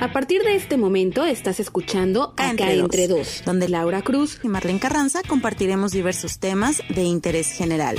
A 0.00 0.12
partir 0.12 0.42
de 0.44 0.54
este 0.54 0.78
momento 0.78 1.26
estás 1.26 1.60
escuchando 1.60 2.32
Acá, 2.38 2.72
entre, 2.72 3.06
dos, 3.06 3.42
donde 3.44 3.68
Laura 3.68 4.00
Cruz 4.00 4.40
y 4.42 4.48
Marlene 4.48 4.78
Carranza 4.78 5.20
compartiremos 5.28 5.92
diversos 5.92 6.38
temas 6.38 6.82
de 6.88 7.02
interés 7.02 7.52
general. 7.52 7.96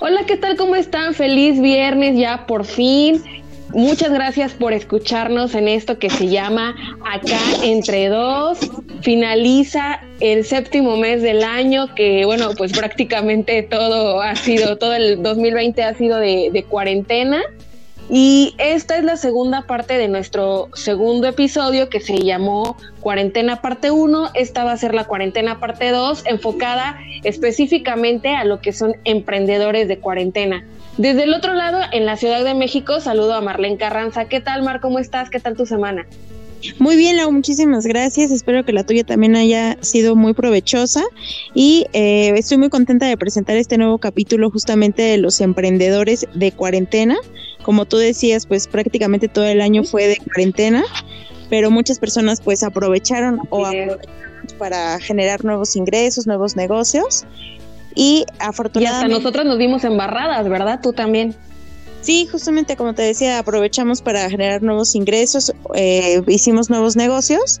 Hola, 0.00 0.26
¿qué 0.26 0.36
tal? 0.36 0.58
¿Cómo 0.58 0.76
están? 0.76 1.14
Feliz 1.14 1.58
viernes 1.62 2.18
ya 2.18 2.46
por 2.46 2.66
fin. 2.66 3.22
Muchas 3.70 4.12
gracias 4.12 4.52
por 4.52 4.74
escucharnos 4.74 5.54
en 5.54 5.66
esto 5.66 5.98
que 5.98 6.10
se 6.10 6.28
llama 6.28 6.74
Acá 7.10 7.40
entre 7.62 8.08
dos. 8.10 8.58
Finaliza 9.02 10.00
el 10.20 10.44
séptimo 10.44 10.96
mes 10.96 11.22
del 11.22 11.42
año, 11.42 11.92
que 11.94 12.24
bueno, 12.24 12.50
pues 12.56 12.72
prácticamente 12.72 13.62
todo 13.64 14.20
ha 14.20 14.36
sido, 14.36 14.78
todo 14.78 14.94
el 14.94 15.22
2020 15.22 15.82
ha 15.82 15.94
sido 15.94 16.18
de, 16.18 16.64
cuarentena. 16.68 17.42
Y 18.08 18.54
esta 18.58 18.96
es 18.98 19.04
la 19.04 19.16
segunda 19.16 19.62
parte 19.62 19.98
de 19.98 20.06
nuestro 20.06 20.68
segundo 20.74 21.26
episodio 21.26 21.88
que 21.88 22.00
se 22.00 22.18
llamó 22.18 22.76
Cuarentena 23.00 23.60
Parte 23.60 23.90
1. 23.90 24.30
Esta 24.34 24.64
va 24.64 24.72
a 24.72 24.76
ser 24.76 24.94
la 24.94 25.04
Cuarentena 25.04 25.58
Parte 25.58 25.90
2, 25.90 26.24
enfocada 26.26 26.98
específicamente 27.24 28.28
a 28.34 28.44
lo 28.44 28.60
que 28.60 28.72
son 28.72 28.96
emprendedores 29.04 29.88
de 29.88 29.98
cuarentena. 29.98 30.64
Desde 30.98 31.24
el 31.24 31.32
otro 31.32 31.54
lado, 31.54 31.80
en 31.90 32.06
la 32.06 32.16
Ciudad 32.16 32.44
de 32.44 32.54
México, 32.54 33.00
saludo 33.00 33.34
a 33.34 33.40
Marlene 33.40 33.78
Carranza. 33.78 34.26
¿Qué 34.26 34.40
tal, 34.40 34.62
Mar? 34.62 34.80
¿Cómo 34.80 34.98
estás? 34.98 35.30
¿Qué 35.30 35.40
tal 35.40 35.56
tu 35.56 35.64
semana? 35.64 36.06
Muy 36.78 36.96
bien, 36.96 37.16
Lau, 37.16 37.30
muchísimas 37.32 37.86
gracias. 37.86 38.30
Espero 38.30 38.64
que 38.64 38.72
la 38.72 38.84
tuya 38.84 39.04
también 39.04 39.36
haya 39.36 39.76
sido 39.80 40.16
muy 40.16 40.34
provechosa 40.34 41.02
y 41.54 41.86
eh, 41.92 42.32
estoy 42.36 42.58
muy 42.58 42.68
contenta 42.68 43.06
de 43.06 43.16
presentar 43.16 43.56
este 43.56 43.78
nuevo 43.78 43.98
capítulo 43.98 44.50
justamente 44.50 45.02
de 45.02 45.18
los 45.18 45.40
emprendedores 45.40 46.26
de 46.34 46.52
cuarentena. 46.52 47.16
Como 47.62 47.84
tú 47.84 47.96
decías, 47.96 48.46
pues 48.46 48.68
prácticamente 48.68 49.28
todo 49.28 49.46
el 49.46 49.60
año 49.60 49.84
fue 49.84 50.06
de 50.08 50.16
cuarentena, 50.18 50.84
pero 51.50 51.70
muchas 51.70 51.98
personas 51.98 52.40
pues 52.40 52.62
aprovecharon 52.62 53.40
o 53.50 53.66
aprovecharon 53.66 54.22
para 54.58 54.98
generar 55.00 55.44
nuevos 55.44 55.76
ingresos, 55.76 56.26
nuevos 56.26 56.56
negocios 56.56 57.24
y 57.94 58.24
afortunadamente... 58.38 59.06
Y 59.06 59.12
hasta 59.12 59.18
nosotras 59.18 59.46
nos 59.46 59.58
vimos 59.58 59.84
embarradas, 59.84 60.48
¿verdad? 60.48 60.80
Tú 60.82 60.92
también. 60.92 61.34
Sí, 62.02 62.26
justamente 62.30 62.76
como 62.76 62.94
te 62.94 63.02
decía, 63.02 63.38
aprovechamos 63.38 64.02
para 64.02 64.28
generar 64.28 64.60
nuevos 64.60 64.96
ingresos, 64.96 65.52
eh, 65.74 66.20
hicimos 66.26 66.68
nuevos 66.68 66.96
negocios 66.96 67.60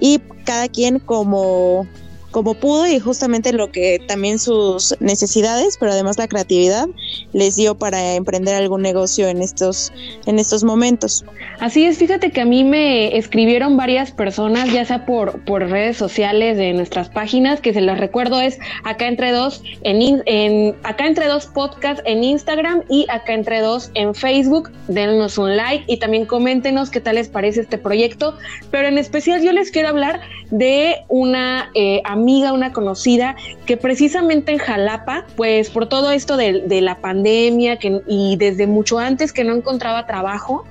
y 0.00 0.18
cada 0.44 0.68
quien 0.68 0.98
como 0.98 1.86
como 2.30 2.54
pudo 2.54 2.86
y 2.86 2.98
justamente 2.98 3.52
lo 3.52 3.70
que 3.70 4.00
también 4.06 4.38
sus 4.38 4.94
necesidades, 5.00 5.76
pero 5.78 5.92
además 5.92 6.18
la 6.18 6.28
creatividad 6.28 6.86
les 7.32 7.56
dio 7.56 7.76
para 7.76 8.14
emprender 8.14 8.54
algún 8.54 8.82
negocio 8.82 9.28
en 9.28 9.42
estos 9.42 9.92
en 10.26 10.38
estos 10.38 10.64
momentos. 10.64 11.24
Así 11.60 11.84
es, 11.84 11.98
fíjate 11.98 12.30
que 12.30 12.40
a 12.42 12.44
mí 12.44 12.64
me 12.64 13.16
escribieron 13.16 13.76
varias 13.76 14.10
personas, 14.10 14.72
ya 14.72 14.84
sea 14.84 15.06
por 15.06 15.44
por 15.44 15.68
redes 15.68 15.96
sociales 15.96 16.56
de 16.56 16.72
nuestras 16.74 17.08
páginas, 17.08 17.60
que 17.60 17.72
se 17.72 17.80
las 17.80 17.98
recuerdo 17.98 18.40
es 18.40 18.58
acá 18.84 19.08
entre 19.08 19.32
dos 19.32 19.62
en, 19.82 20.22
en 20.26 20.76
acá 20.82 21.06
entre 21.06 21.26
dos 21.26 21.46
podcast 21.46 22.00
en 22.04 22.24
Instagram 22.24 22.82
y 22.88 23.06
acá 23.08 23.32
entre 23.32 23.60
dos 23.60 23.90
en 23.94 24.14
Facebook. 24.14 24.70
Denos 24.88 25.38
un 25.38 25.56
like 25.56 25.84
y 25.86 25.98
también 25.98 26.26
coméntenos 26.26 26.90
qué 26.90 27.00
tal 27.00 27.16
les 27.16 27.28
parece 27.28 27.62
este 27.62 27.78
proyecto, 27.78 28.36
pero 28.70 28.88
en 28.88 28.98
especial 28.98 29.42
yo 29.42 29.52
les 29.52 29.70
quiero 29.70 29.88
hablar 29.88 30.20
de 30.50 30.96
una 31.08 31.70
eh, 31.74 32.00
una 32.18 32.72
conocida, 32.72 33.36
que 33.66 33.76
precisamente 33.76 34.52
en 34.52 34.58
Jalapa, 34.58 35.26
pues 35.36 35.70
por 35.70 35.88
todo 35.88 36.10
esto 36.10 36.36
de, 36.36 36.80
la 36.80 37.00
pandemia 37.00 37.78
que, 37.78 38.00
y 38.06 38.36
desde 38.36 38.66
mucho 38.66 38.98
antes 38.98 39.32
que 39.32 39.44
no 39.44 39.54
encontraba 39.54 40.06
trabajo, 40.06 40.64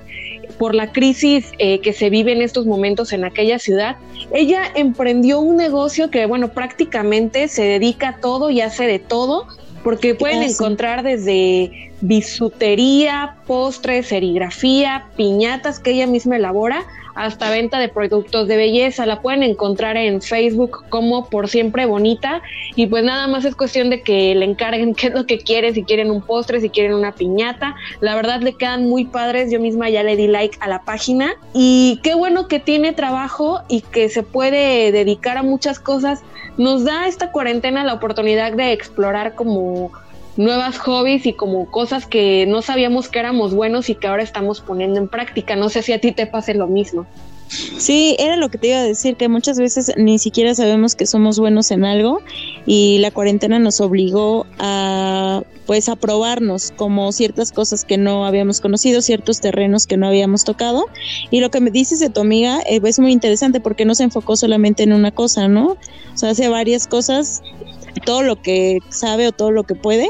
por 0.57 0.73
la 0.73 0.91
crisis 0.91 1.51
eh, 1.59 1.79
que 1.81 1.93
se 1.93 2.09
vive 2.09 2.31
en 2.31 2.41
estos 2.41 2.65
momentos 2.65 3.13
en 3.13 3.25
aquella 3.25 3.59
ciudad, 3.59 3.97
ella 4.33 4.63
emprendió 4.75 5.39
un 5.39 5.55
negocio 5.55 6.09
que, 6.09 6.25
bueno, 6.25 6.49
prácticamente 6.49 7.47
se 7.47 7.63
dedica 7.63 8.09
a 8.09 8.17
todo 8.17 8.49
y 8.49 8.61
hace 8.61 8.87
de 8.87 8.99
todo, 8.99 9.47
porque 9.83 10.15
pueden 10.15 10.43
encontrar 10.43 11.03
desde 11.03 11.86
bisutería, 12.01 13.37
postres, 13.47 14.07
serigrafía, 14.07 15.07
piñatas 15.15 15.79
que 15.79 15.91
ella 15.91 16.07
misma 16.07 16.35
elabora, 16.35 16.85
hasta 17.17 17.49
venta 17.49 17.79
de 17.79 17.89
productos 17.89 18.47
de 18.47 18.57
belleza. 18.57 19.05
La 19.07 19.21
pueden 19.21 19.41
encontrar 19.41 19.97
en 19.97 20.21
Facebook 20.21 20.85
como 20.89 21.25
Por 21.25 21.49
Siempre 21.49 21.87
Bonita 21.87 22.41
y 22.75 22.85
pues 22.85 23.03
nada 23.03 23.27
más 23.27 23.43
es 23.43 23.55
cuestión 23.55 23.89
de 23.89 24.01
que 24.01 24.35
le 24.35 24.45
encarguen 24.45 24.93
qué 24.95 25.07
es 25.07 25.13
lo 25.13 25.25
que 25.25 25.39
quiere, 25.39 25.73
si 25.73 25.83
quieren 25.83 26.11
un 26.11 26.21
postre, 26.21 26.61
si 26.61 26.69
quieren 26.69 26.93
una 26.93 27.13
piñata. 27.13 27.75
La 28.01 28.15
verdad 28.15 28.41
le 28.41 28.53
quedan 28.53 28.87
muy 28.87 29.05
padres, 29.05 29.51
yo 29.51 29.59
misma 29.59 29.89
ya 29.89 30.03
le 30.03 30.15
di 30.15 30.27
like 30.27 30.57
a 30.61 30.67
la 30.67 30.83
página 30.83 31.33
y 31.53 31.99
qué 32.03 32.13
bueno 32.13 32.47
que 32.47 32.59
tiene 32.59 32.93
trabajo 32.93 33.61
y 33.67 33.81
que 33.81 34.09
se 34.09 34.21
puede 34.21 34.91
dedicar 34.91 35.37
a 35.37 35.43
muchas 35.43 35.79
cosas. 35.79 36.21
Nos 36.57 36.83
da 36.83 37.07
esta 37.07 37.31
cuarentena 37.31 37.83
la 37.83 37.93
oportunidad 37.93 38.53
de 38.53 38.73
explorar 38.73 39.33
como 39.33 39.91
nuevas 40.37 40.77
hobbies 40.77 41.25
y 41.25 41.33
como 41.33 41.69
cosas 41.69 42.05
que 42.05 42.45
no 42.47 42.61
sabíamos 42.61 43.09
que 43.09 43.19
éramos 43.19 43.53
buenos 43.53 43.89
y 43.89 43.95
que 43.95 44.07
ahora 44.07 44.23
estamos 44.23 44.61
poniendo 44.61 44.99
en 44.99 45.07
práctica. 45.07 45.55
No 45.55 45.69
sé 45.69 45.81
si 45.81 45.93
a 45.93 45.99
ti 45.99 46.11
te 46.11 46.27
pase 46.27 46.53
lo 46.53 46.67
mismo. 46.67 47.05
Sí, 47.49 48.15
era 48.19 48.35
lo 48.35 48.49
que 48.49 48.57
te 48.57 48.67
iba 48.67 48.77
a 48.77 48.83
decir, 48.83 49.15
que 49.15 49.29
muchas 49.29 49.57
veces 49.57 49.93
ni 49.95 50.19
siquiera 50.19 50.53
sabemos 50.53 50.95
que 50.95 51.05
somos 51.05 51.39
buenos 51.39 51.71
en 51.71 51.85
algo 51.85 52.21
y 52.65 52.97
la 52.99 53.11
cuarentena 53.11 53.57
nos 53.59 53.79
obligó 53.79 54.45
a 54.59 55.43
pues 55.65 55.89
a 55.89 55.97
probarnos 55.97 56.71
como 56.71 57.11
ciertas 57.11 57.51
cosas 57.51 57.83
que 57.83 57.97
no 57.97 58.25
habíamos 58.25 58.61
conocido, 58.61 59.01
ciertos 59.01 59.41
terrenos 59.41 59.85
que 59.85 59.97
no 59.97 60.07
habíamos 60.07 60.45
tocado 60.45 60.85
y 61.29 61.41
lo 61.41 61.51
que 61.51 61.59
me 61.59 61.71
dices 61.71 61.99
de 61.99 62.09
tu 62.09 62.21
amiga 62.21 62.61
eh, 62.65 62.79
es 62.83 62.99
muy 62.99 63.11
interesante 63.11 63.59
porque 63.59 63.83
no 63.83 63.93
se 63.93 64.03
enfocó 64.03 64.37
solamente 64.37 64.83
en 64.83 64.93
una 64.93 65.11
cosa, 65.11 65.47
¿no? 65.47 65.71
O 66.13 66.17
sea, 66.17 66.29
hace 66.29 66.47
varias 66.47 66.87
cosas, 66.87 67.43
todo 68.05 68.23
lo 68.23 68.41
que 68.41 68.79
sabe 68.89 69.27
o 69.27 69.31
todo 69.33 69.51
lo 69.51 69.63
que 69.63 69.75
puede 69.75 70.09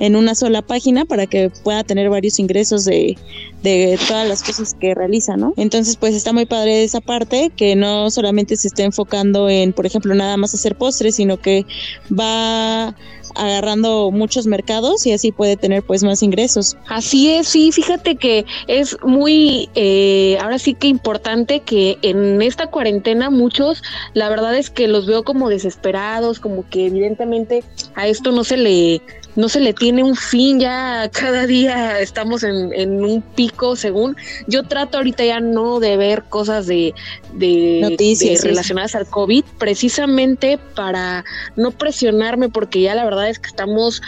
en 0.00 0.16
una 0.16 0.34
sola 0.34 0.62
página 0.62 1.04
para 1.04 1.26
que 1.26 1.50
pueda 1.62 1.84
tener 1.84 2.10
varios 2.10 2.38
ingresos 2.40 2.84
de, 2.84 3.16
de 3.62 3.98
todas 4.08 4.26
las 4.26 4.42
cosas 4.42 4.74
que 4.74 4.94
realiza, 4.94 5.36
¿no? 5.36 5.54
Entonces, 5.56 5.96
pues 5.96 6.14
está 6.14 6.32
muy 6.32 6.46
padre 6.46 6.82
esa 6.82 7.00
parte, 7.00 7.52
que 7.54 7.76
no 7.76 8.10
solamente 8.10 8.56
se 8.56 8.68
está 8.68 8.82
enfocando 8.82 9.48
en, 9.48 9.72
por 9.72 9.86
ejemplo, 9.86 10.14
nada 10.14 10.36
más 10.36 10.54
hacer 10.54 10.74
postres, 10.74 11.14
sino 11.14 11.36
que 11.36 11.66
va 12.10 12.96
agarrando 13.34 14.10
muchos 14.10 14.46
mercados 14.46 15.06
y 15.06 15.12
así 15.12 15.32
puede 15.32 15.56
tener 15.56 15.82
pues 15.82 16.02
más 16.02 16.22
ingresos. 16.22 16.76
Así 16.88 17.30
es, 17.30 17.48
sí, 17.48 17.72
fíjate 17.72 18.16
que 18.16 18.44
es 18.66 18.96
muy, 19.02 19.68
eh, 19.74 20.36
ahora 20.40 20.58
sí 20.58 20.74
que 20.74 20.88
importante 20.88 21.60
que 21.60 21.98
en 22.02 22.42
esta 22.42 22.68
cuarentena 22.68 23.30
muchos, 23.30 23.82
la 24.14 24.28
verdad 24.28 24.56
es 24.56 24.70
que 24.70 24.88
los 24.88 25.06
veo 25.06 25.22
como 25.22 25.48
desesperados, 25.48 26.40
como 26.40 26.68
que 26.68 26.86
evidentemente 26.86 27.62
a 27.94 28.08
esto 28.08 28.32
no 28.32 28.44
se 28.44 28.56
le 28.56 29.02
no 29.36 29.48
se 29.48 29.60
le 29.60 29.72
tiene 29.72 30.02
un 30.02 30.16
fin, 30.16 30.60
ya 30.60 31.08
cada 31.12 31.46
día 31.46 32.00
estamos 32.00 32.42
en, 32.42 32.72
en, 32.72 33.04
un 33.04 33.22
pico 33.22 33.76
según. 33.76 34.16
Yo 34.46 34.64
trato 34.64 34.98
ahorita 34.98 35.24
ya 35.24 35.40
no 35.40 35.80
de 35.80 35.96
ver 35.96 36.24
cosas 36.24 36.66
de, 36.66 36.94
de 37.34 37.80
noticias 37.82 38.42
relacionadas 38.42 38.94
al 38.94 39.06
COVID, 39.06 39.44
precisamente 39.58 40.58
para 40.74 41.24
no 41.56 41.70
presionarme, 41.70 42.48
porque 42.48 42.82
ya 42.82 42.94
la 42.94 43.04
verdad 43.04 43.28
es 43.28 43.38
que 43.38 43.48
estamos 43.48 44.02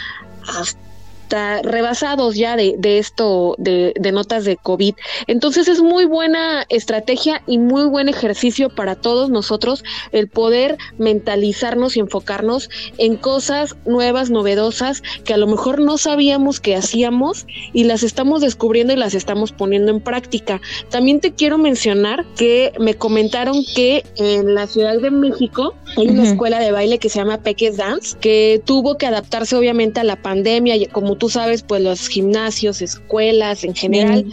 hasta 0.47 0.92
rebasados 1.29 2.35
ya 2.35 2.55
de, 2.55 2.75
esto, 2.97 3.55
de, 3.57 3.93
notas 4.11 4.45
de 4.45 4.57
COVID. 4.57 4.93
Entonces 5.27 5.67
es 5.67 5.81
muy 5.81 6.05
buena 6.05 6.65
estrategia 6.69 7.41
y 7.47 7.57
muy 7.57 7.85
buen 7.85 8.09
ejercicio 8.09 8.69
para 8.69 8.95
todos 8.95 9.29
nosotros 9.29 9.83
el 10.11 10.27
poder 10.27 10.77
mentalizarnos 10.97 11.97
y 11.97 12.01
enfocarnos 12.01 12.69
en 12.97 13.15
cosas 13.15 13.75
nuevas, 13.85 14.29
novedosas, 14.29 15.01
que 15.25 15.33
a 15.33 15.37
lo 15.37 15.47
mejor 15.47 15.79
no 15.79 15.97
sabíamos 15.97 16.59
que 16.59 16.75
hacíamos 16.75 17.47
y 17.73 17.85
las 17.85 18.03
estamos 18.03 18.41
descubriendo 18.41 18.93
y 18.93 18.97
las 18.97 19.15
estamos 19.15 19.51
poniendo 19.51 19.91
en 19.91 20.01
práctica. 20.01 20.61
También 20.89 21.19
te 21.19 21.33
quiero 21.33 21.57
mencionar 21.57 22.25
que 22.35 22.73
me 22.79 22.93
comentaron 22.93 23.63
que 23.75 24.03
en 24.17 24.53
la 24.53 24.67
Ciudad 24.67 24.99
de 24.99 25.11
México 25.11 25.73
hay 25.97 26.07
una 26.07 26.23
escuela 26.23 26.59
de 26.59 26.71
baile 26.71 26.97
que 26.97 27.09
se 27.09 27.19
llama 27.19 27.39
Peques 27.39 27.77
Dance, 27.77 28.17
que 28.19 28.61
tuvo 28.65 28.97
que 28.97 29.05
adaptarse 29.05 29.55
obviamente 29.55 29.99
a 29.99 30.03
la 30.03 30.15
pandemia, 30.15 30.75
como 30.91 31.12
tú 31.15 31.29
sabes, 31.29 31.63
pues 31.63 31.81
los 31.81 32.07
gimnasios, 32.07 32.81
escuelas 32.81 33.63
en 33.63 33.75
general, 33.75 34.25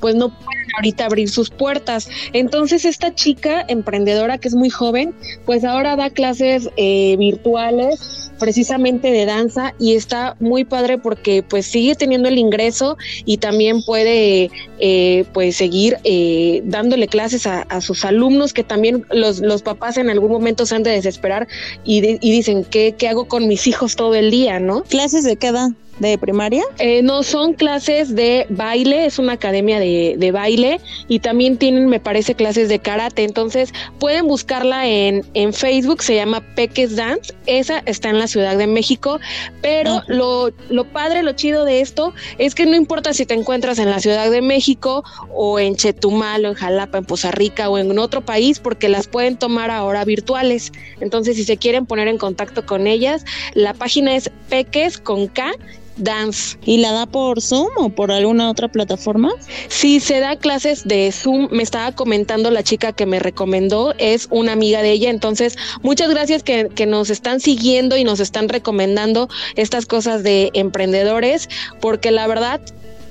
pues 0.00 0.14
no 0.14 0.28
pueden 0.28 0.58
ahorita 0.76 1.06
abrir 1.06 1.28
sus 1.28 1.50
puertas. 1.50 2.08
Entonces 2.32 2.84
esta 2.84 3.14
chica 3.14 3.64
emprendedora 3.68 4.38
que 4.38 4.48
es 4.48 4.54
muy 4.54 4.70
joven, 4.70 5.14
pues 5.44 5.64
ahora 5.64 5.96
da 5.96 6.10
clases 6.10 6.70
eh, 6.76 7.16
virtuales 7.18 8.30
precisamente 8.38 9.10
de 9.10 9.26
danza 9.26 9.74
y 9.80 9.94
está 9.94 10.36
muy 10.38 10.64
padre 10.64 10.98
porque 10.98 11.42
pues 11.42 11.66
sigue 11.66 11.96
teniendo 11.96 12.28
el 12.28 12.38
ingreso 12.38 12.96
y 13.24 13.38
también 13.38 13.82
puede 13.82 14.50
eh, 14.78 15.24
pues 15.32 15.56
seguir 15.56 15.98
eh, 16.04 16.62
dándole 16.64 17.08
clases 17.08 17.46
a, 17.46 17.80
sus 17.80 18.04
alumnos 18.04 18.52
que 18.52 18.64
también 18.64 19.04
los, 19.10 19.40
los 19.40 19.62
papás 19.62 19.96
en 19.96 20.10
algún 20.10 20.30
momento 20.30 20.66
se 20.66 20.74
han 20.74 20.82
de 20.82 20.90
desesperar 20.90 21.48
y, 21.84 21.98
y 21.98 22.30
dicen 22.30 22.64
¿qué, 22.64 22.94
¿qué 22.96 23.08
hago 23.08 23.26
con 23.26 23.48
mis 23.48 23.66
hijos 23.66 23.96
todo 23.96 24.14
el 24.14 24.30
día? 24.30 24.60
¿no? 24.60 24.82
¿Clases 24.84 25.24
de 25.24 25.36
qué 25.36 25.48
edad? 25.48 25.70
De 25.98 26.18
primaria? 26.18 26.62
Eh, 26.78 27.02
no, 27.02 27.22
son 27.22 27.54
clases 27.54 28.14
de 28.14 28.46
baile, 28.50 29.06
es 29.06 29.18
una 29.18 29.34
academia 29.34 29.78
de, 29.78 30.14
de, 30.18 30.32
baile 30.32 30.80
y 31.08 31.20
también 31.20 31.56
tienen, 31.56 31.88
me 31.88 32.00
parece, 32.00 32.34
clases 32.34 32.68
de 32.68 32.78
karate. 32.78 33.24
Entonces 33.24 33.72
pueden 33.98 34.26
buscarla 34.26 34.86
en, 34.86 35.24
en 35.34 35.52
Facebook, 35.52 36.02
se 36.02 36.14
llama 36.14 36.40
Peques 36.54 36.96
Dance. 36.96 37.34
Esa 37.46 37.82
está 37.86 38.10
en 38.10 38.18
la 38.18 38.28
Ciudad 38.28 38.56
de 38.56 38.66
México, 38.66 39.18
pero 39.62 40.02
lo, 40.06 40.50
lo 40.68 40.84
padre, 40.84 41.22
lo 41.22 41.32
chido 41.32 41.64
de 41.64 41.80
esto 41.80 42.14
es 42.38 42.54
que 42.54 42.66
no 42.66 42.76
importa 42.76 43.12
si 43.12 43.26
te 43.26 43.34
encuentras 43.34 43.78
en 43.78 43.90
la 43.90 44.00
Ciudad 44.00 44.30
de 44.30 44.42
México 44.42 45.04
o 45.34 45.58
en 45.58 45.76
Chetumal 45.76 46.44
o 46.44 46.48
en 46.48 46.54
Jalapa, 46.54 46.98
en 46.98 47.04
Poza 47.04 47.30
Rica 47.30 47.68
o 47.68 47.78
en 47.78 47.98
otro 47.98 48.20
país, 48.20 48.58
porque 48.58 48.88
las 48.88 49.08
pueden 49.08 49.36
tomar 49.36 49.70
ahora 49.70 50.04
virtuales. 50.04 50.72
Entonces, 51.00 51.36
si 51.36 51.44
se 51.44 51.56
quieren 51.56 51.86
poner 51.86 52.08
en 52.08 52.18
contacto 52.18 52.66
con 52.66 52.86
ellas, 52.86 53.24
la 53.54 53.74
página 53.74 54.14
es 54.14 54.30
Peques 54.48 54.98
con 54.98 55.26
K 55.26 55.52
Dance. 55.98 56.58
¿Y 56.64 56.78
la 56.78 56.92
da 56.92 57.06
por 57.06 57.40
Zoom 57.40 57.68
o 57.76 57.88
por 57.90 58.10
alguna 58.10 58.50
otra 58.50 58.68
plataforma? 58.68 59.32
Sí, 59.68 60.00
se 60.00 60.20
da 60.20 60.36
clases 60.36 60.86
de 60.86 61.12
Zoom. 61.12 61.48
Me 61.50 61.62
estaba 61.62 61.92
comentando 61.92 62.50
la 62.50 62.62
chica 62.62 62.92
que 62.92 63.06
me 63.06 63.18
recomendó, 63.18 63.94
es 63.98 64.28
una 64.30 64.52
amiga 64.52 64.82
de 64.82 64.92
ella. 64.92 65.10
Entonces, 65.10 65.56
muchas 65.82 66.10
gracias 66.10 66.42
que, 66.42 66.68
que 66.74 66.86
nos 66.86 67.10
están 67.10 67.40
siguiendo 67.40 67.96
y 67.96 68.04
nos 68.04 68.20
están 68.20 68.48
recomendando 68.48 69.28
estas 69.56 69.86
cosas 69.86 70.22
de 70.22 70.50
emprendedores, 70.54 71.48
porque 71.80 72.10
la 72.10 72.26
verdad 72.26 72.60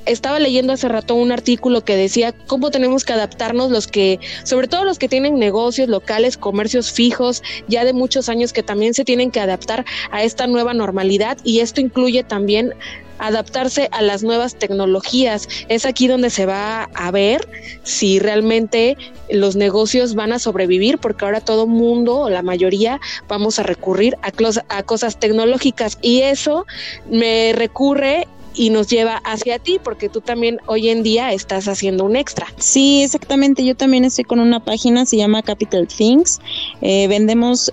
estaba 0.07 0.39
leyendo 0.39 0.73
hace 0.73 0.87
rato 0.87 1.15
un 1.15 1.31
artículo 1.31 1.83
que 1.83 1.95
decía 1.95 2.31
cómo 2.31 2.71
tenemos 2.71 3.05
que 3.05 3.13
adaptarnos 3.13 3.71
los 3.71 3.87
que, 3.87 4.19
sobre 4.43 4.67
todo 4.67 4.85
los 4.85 4.97
que 4.97 5.09
tienen 5.09 5.37
negocios 5.37 5.89
locales, 5.89 6.37
comercios 6.37 6.91
fijos, 6.91 7.43
ya 7.67 7.85
de 7.85 7.93
muchos 7.93 8.29
años 8.29 8.53
que 8.53 8.63
también 8.63 8.93
se 8.93 9.05
tienen 9.05 9.31
que 9.31 9.39
adaptar 9.39 9.85
a 10.11 10.23
esta 10.23 10.47
nueva 10.47 10.73
normalidad 10.73 11.37
y 11.43 11.59
esto 11.59 11.81
incluye 11.81 12.23
también 12.23 12.73
adaptarse 13.19 13.89
a 13.91 14.01
las 14.01 14.23
nuevas 14.23 14.55
tecnologías. 14.55 15.47
Es 15.69 15.85
aquí 15.85 16.07
donde 16.07 16.29
se 16.29 16.45
va 16.45 16.83
a 16.93 17.11
ver 17.11 17.47
si 17.83 18.19
realmente 18.19 18.97
los 19.29 19.55
negocios 19.55 20.15
van 20.15 20.33
a 20.33 20.39
sobrevivir, 20.39 20.97
porque 20.99 21.25
ahora 21.25 21.41
todo 21.41 21.67
mundo 21.67 22.19
o 22.19 22.29
la 22.29 22.43
mayoría 22.43 22.99
vamos 23.27 23.59
a 23.59 23.63
recurrir 23.63 24.17
a, 24.21 24.31
a 24.69 24.83
cosas 24.83 25.19
tecnológicas 25.19 25.97
y 26.01 26.21
eso 26.21 26.65
me 27.09 27.53
recurre 27.53 28.27
y 28.57 28.71
nos 28.71 28.87
lleva 28.87 29.17
hacia 29.17 29.59
ti, 29.59 29.79
porque 29.81 30.09
tú 30.09 30.21
también 30.21 30.59
hoy 30.65 30.89
en 30.89 31.03
día 31.03 31.31
estás 31.31 31.67
haciendo 31.67 32.03
un 32.03 32.15
extra. 32.15 32.47
Sí, 32.57 33.03
exactamente. 33.03 33.63
Yo 33.63 33.75
también 33.75 34.03
estoy 34.03 34.23
con 34.23 34.39
una 34.39 34.59
página, 34.59 35.05
se 35.05 35.17
llama 35.17 35.43
Capital 35.43 35.87
Things. 35.87 36.41
Eh, 36.81 37.07
vendemos 37.07 37.71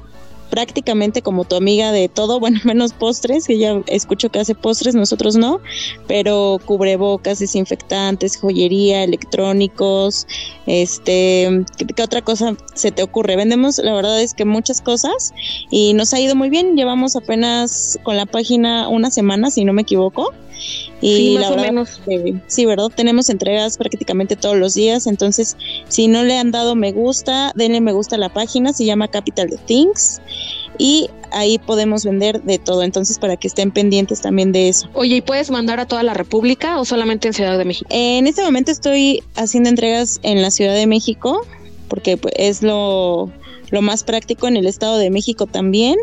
prácticamente 0.50 1.22
como 1.22 1.44
tu 1.44 1.56
amiga 1.56 1.92
de 1.92 2.08
todo, 2.08 2.40
bueno, 2.44 2.60
menos 2.64 2.92
postres, 2.92 3.46
que 3.46 3.58
ya 3.58 3.80
escucho 3.86 4.30
que 4.30 4.40
hace 4.40 4.54
postres, 4.54 4.94
nosotros 4.94 5.36
no, 5.36 5.60
pero 6.06 6.60
cubrebocas, 6.64 7.38
desinfectantes, 7.38 8.36
joyería, 8.36 9.04
electrónicos, 9.04 10.26
este, 10.66 11.64
¿qué, 11.76 12.02
otra 12.02 12.22
cosa 12.22 12.56
se 12.74 12.92
te 12.92 13.02
ocurre? 13.02 13.36
Vendemos, 13.36 13.78
la 13.78 13.94
verdad 13.94 14.20
es 14.20 14.34
que 14.34 14.44
muchas 14.44 14.80
cosas 14.80 15.32
y 15.70 15.94
nos 15.94 16.14
ha 16.14 16.20
ido 16.20 16.34
muy 16.34 16.50
bien, 16.50 16.76
llevamos 16.76 17.16
apenas 17.16 17.98
con 18.02 18.16
la 18.16 18.26
página 18.26 18.88
una 18.88 19.10
semana, 19.10 19.50
si 19.50 19.64
no 19.64 19.72
me 19.72 19.82
equivoco, 19.82 20.32
y 21.00 21.36
la 21.38 21.50
verdad, 21.50 21.66
menos. 21.66 22.00
sí, 22.46 22.64
¿verdad? 22.64 22.90
Tenemos 22.94 23.28
entregas 23.28 23.76
prácticamente 23.76 24.36
todos 24.36 24.56
los 24.56 24.74
días, 24.74 25.06
entonces 25.06 25.56
si 25.88 26.08
no 26.08 26.22
le 26.22 26.38
han 26.38 26.50
dado 26.50 26.74
me 26.74 26.92
gusta, 26.92 27.52
denle 27.54 27.80
me 27.80 27.92
gusta 27.92 28.16
a 28.16 28.18
la 28.18 28.32
página, 28.32 28.72
se 28.72 28.84
llama 28.84 29.08
Capital 29.08 29.50
Things 29.66 30.20
y 30.78 31.10
ahí 31.32 31.58
podemos 31.58 32.04
vender 32.04 32.42
de 32.42 32.58
todo, 32.58 32.82
entonces 32.82 33.18
para 33.18 33.36
que 33.36 33.48
estén 33.48 33.70
pendientes 33.70 34.20
también 34.20 34.52
de 34.52 34.68
eso. 34.68 34.88
Oye, 34.94 35.16
¿y 35.16 35.20
puedes 35.20 35.50
mandar 35.50 35.80
a 35.80 35.86
toda 35.86 36.02
la 36.02 36.14
República 36.14 36.80
o 36.80 36.84
solamente 36.84 37.28
en 37.28 37.34
Ciudad 37.34 37.58
de 37.58 37.64
México? 37.64 37.88
En 37.90 38.26
este 38.26 38.42
momento 38.42 38.70
estoy 38.70 39.22
haciendo 39.36 39.68
entregas 39.68 40.20
en 40.22 40.42
la 40.42 40.50
Ciudad 40.50 40.74
de 40.74 40.86
México 40.86 41.46
porque 41.88 42.16
pues, 42.16 42.34
es 42.36 42.62
lo 42.62 43.30
lo 43.74 43.82
más 43.82 44.04
práctico 44.04 44.46
en 44.46 44.56
el 44.56 44.66
Estado 44.66 44.98
de 44.98 45.10
México 45.10 45.46
también, 45.46 45.96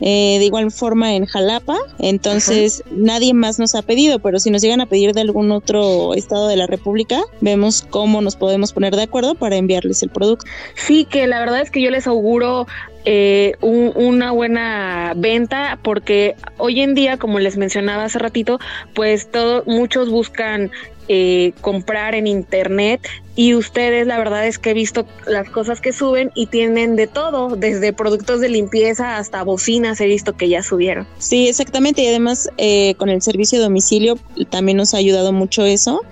eh, 0.00 0.36
de 0.38 0.44
igual 0.44 0.70
forma 0.72 1.14
en 1.14 1.24
Jalapa, 1.24 1.78
entonces 1.98 2.82
nadie 2.90 3.32
más 3.32 3.58
nos 3.60 3.74
ha 3.74 3.82
pedido, 3.82 4.18
pero 4.18 4.40
si 4.40 4.50
nos 4.50 4.60
llegan 4.60 4.80
a 4.80 4.86
pedir 4.86 5.14
de 5.14 5.20
algún 5.20 5.52
otro 5.52 6.14
estado 6.14 6.48
de 6.48 6.56
la 6.56 6.66
República, 6.66 7.22
vemos 7.40 7.86
cómo 7.88 8.20
nos 8.20 8.34
podemos 8.34 8.72
poner 8.72 8.96
de 8.96 9.02
acuerdo 9.02 9.36
para 9.36 9.56
enviarles 9.56 10.02
el 10.02 10.10
producto. 10.10 10.44
Sí, 10.74 11.04
que 11.04 11.26
la 11.28 11.38
verdad 11.38 11.60
es 11.60 11.70
que 11.70 11.80
yo 11.80 11.90
les 11.90 12.06
auguro 12.08 12.66
eh, 13.04 13.54
una 13.60 14.30
buena 14.30 15.12
venta 15.16 15.78
porque 15.82 16.36
hoy 16.58 16.80
en 16.80 16.94
día 16.94 17.16
como 17.16 17.38
les 17.40 17.56
mencionaba 17.56 18.04
hace 18.04 18.18
ratito 18.18 18.60
pues 18.94 19.30
todo 19.30 19.64
muchos 19.66 20.08
buscan 20.08 20.70
eh, 21.08 21.52
comprar 21.60 22.14
en 22.14 22.28
internet 22.28 23.00
y 23.34 23.54
ustedes 23.54 24.06
la 24.06 24.18
verdad 24.18 24.46
es 24.46 24.58
que 24.58 24.70
he 24.70 24.74
visto 24.74 25.04
las 25.26 25.50
cosas 25.50 25.80
que 25.80 25.92
suben 25.92 26.30
y 26.36 26.46
tienen 26.46 26.94
de 26.94 27.08
todo, 27.08 27.56
desde 27.56 27.92
productos 27.92 28.40
de 28.40 28.48
limpieza 28.48 29.16
hasta 29.16 29.42
bocinas 29.42 30.00
he 30.00 30.06
visto 30.06 30.36
que 30.36 30.48
ya 30.48 30.62
subieron. 30.62 31.08
Sí, 31.18 31.48
exactamente 31.48 32.02
y 32.02 32.06
además 32.06 32.48
eh, 32.56 32.94
con 32.98 33.08
el 33.08 33.20
servicio 33.20 33.58
de 33.58 33.64
domicilio 33.64 34.16
también 34.50 34.78
nos 34.78 34.94
ha 34.94 34.98
ayudado 34.98 35.32
mucho 35.32 35.64
eso 35.64 36.02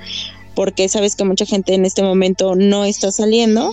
porque 0.57 0.89
sabes 0.89 1.15
que 1.15 1.23
mucha 1.23 1.47
gente 1.47 1.75
en 1.75 1.85
este 1.85 2.03
momento 2.03 2.57
no 2.57 2.85
está 2.85 3.13
saliendo 3.13 3.73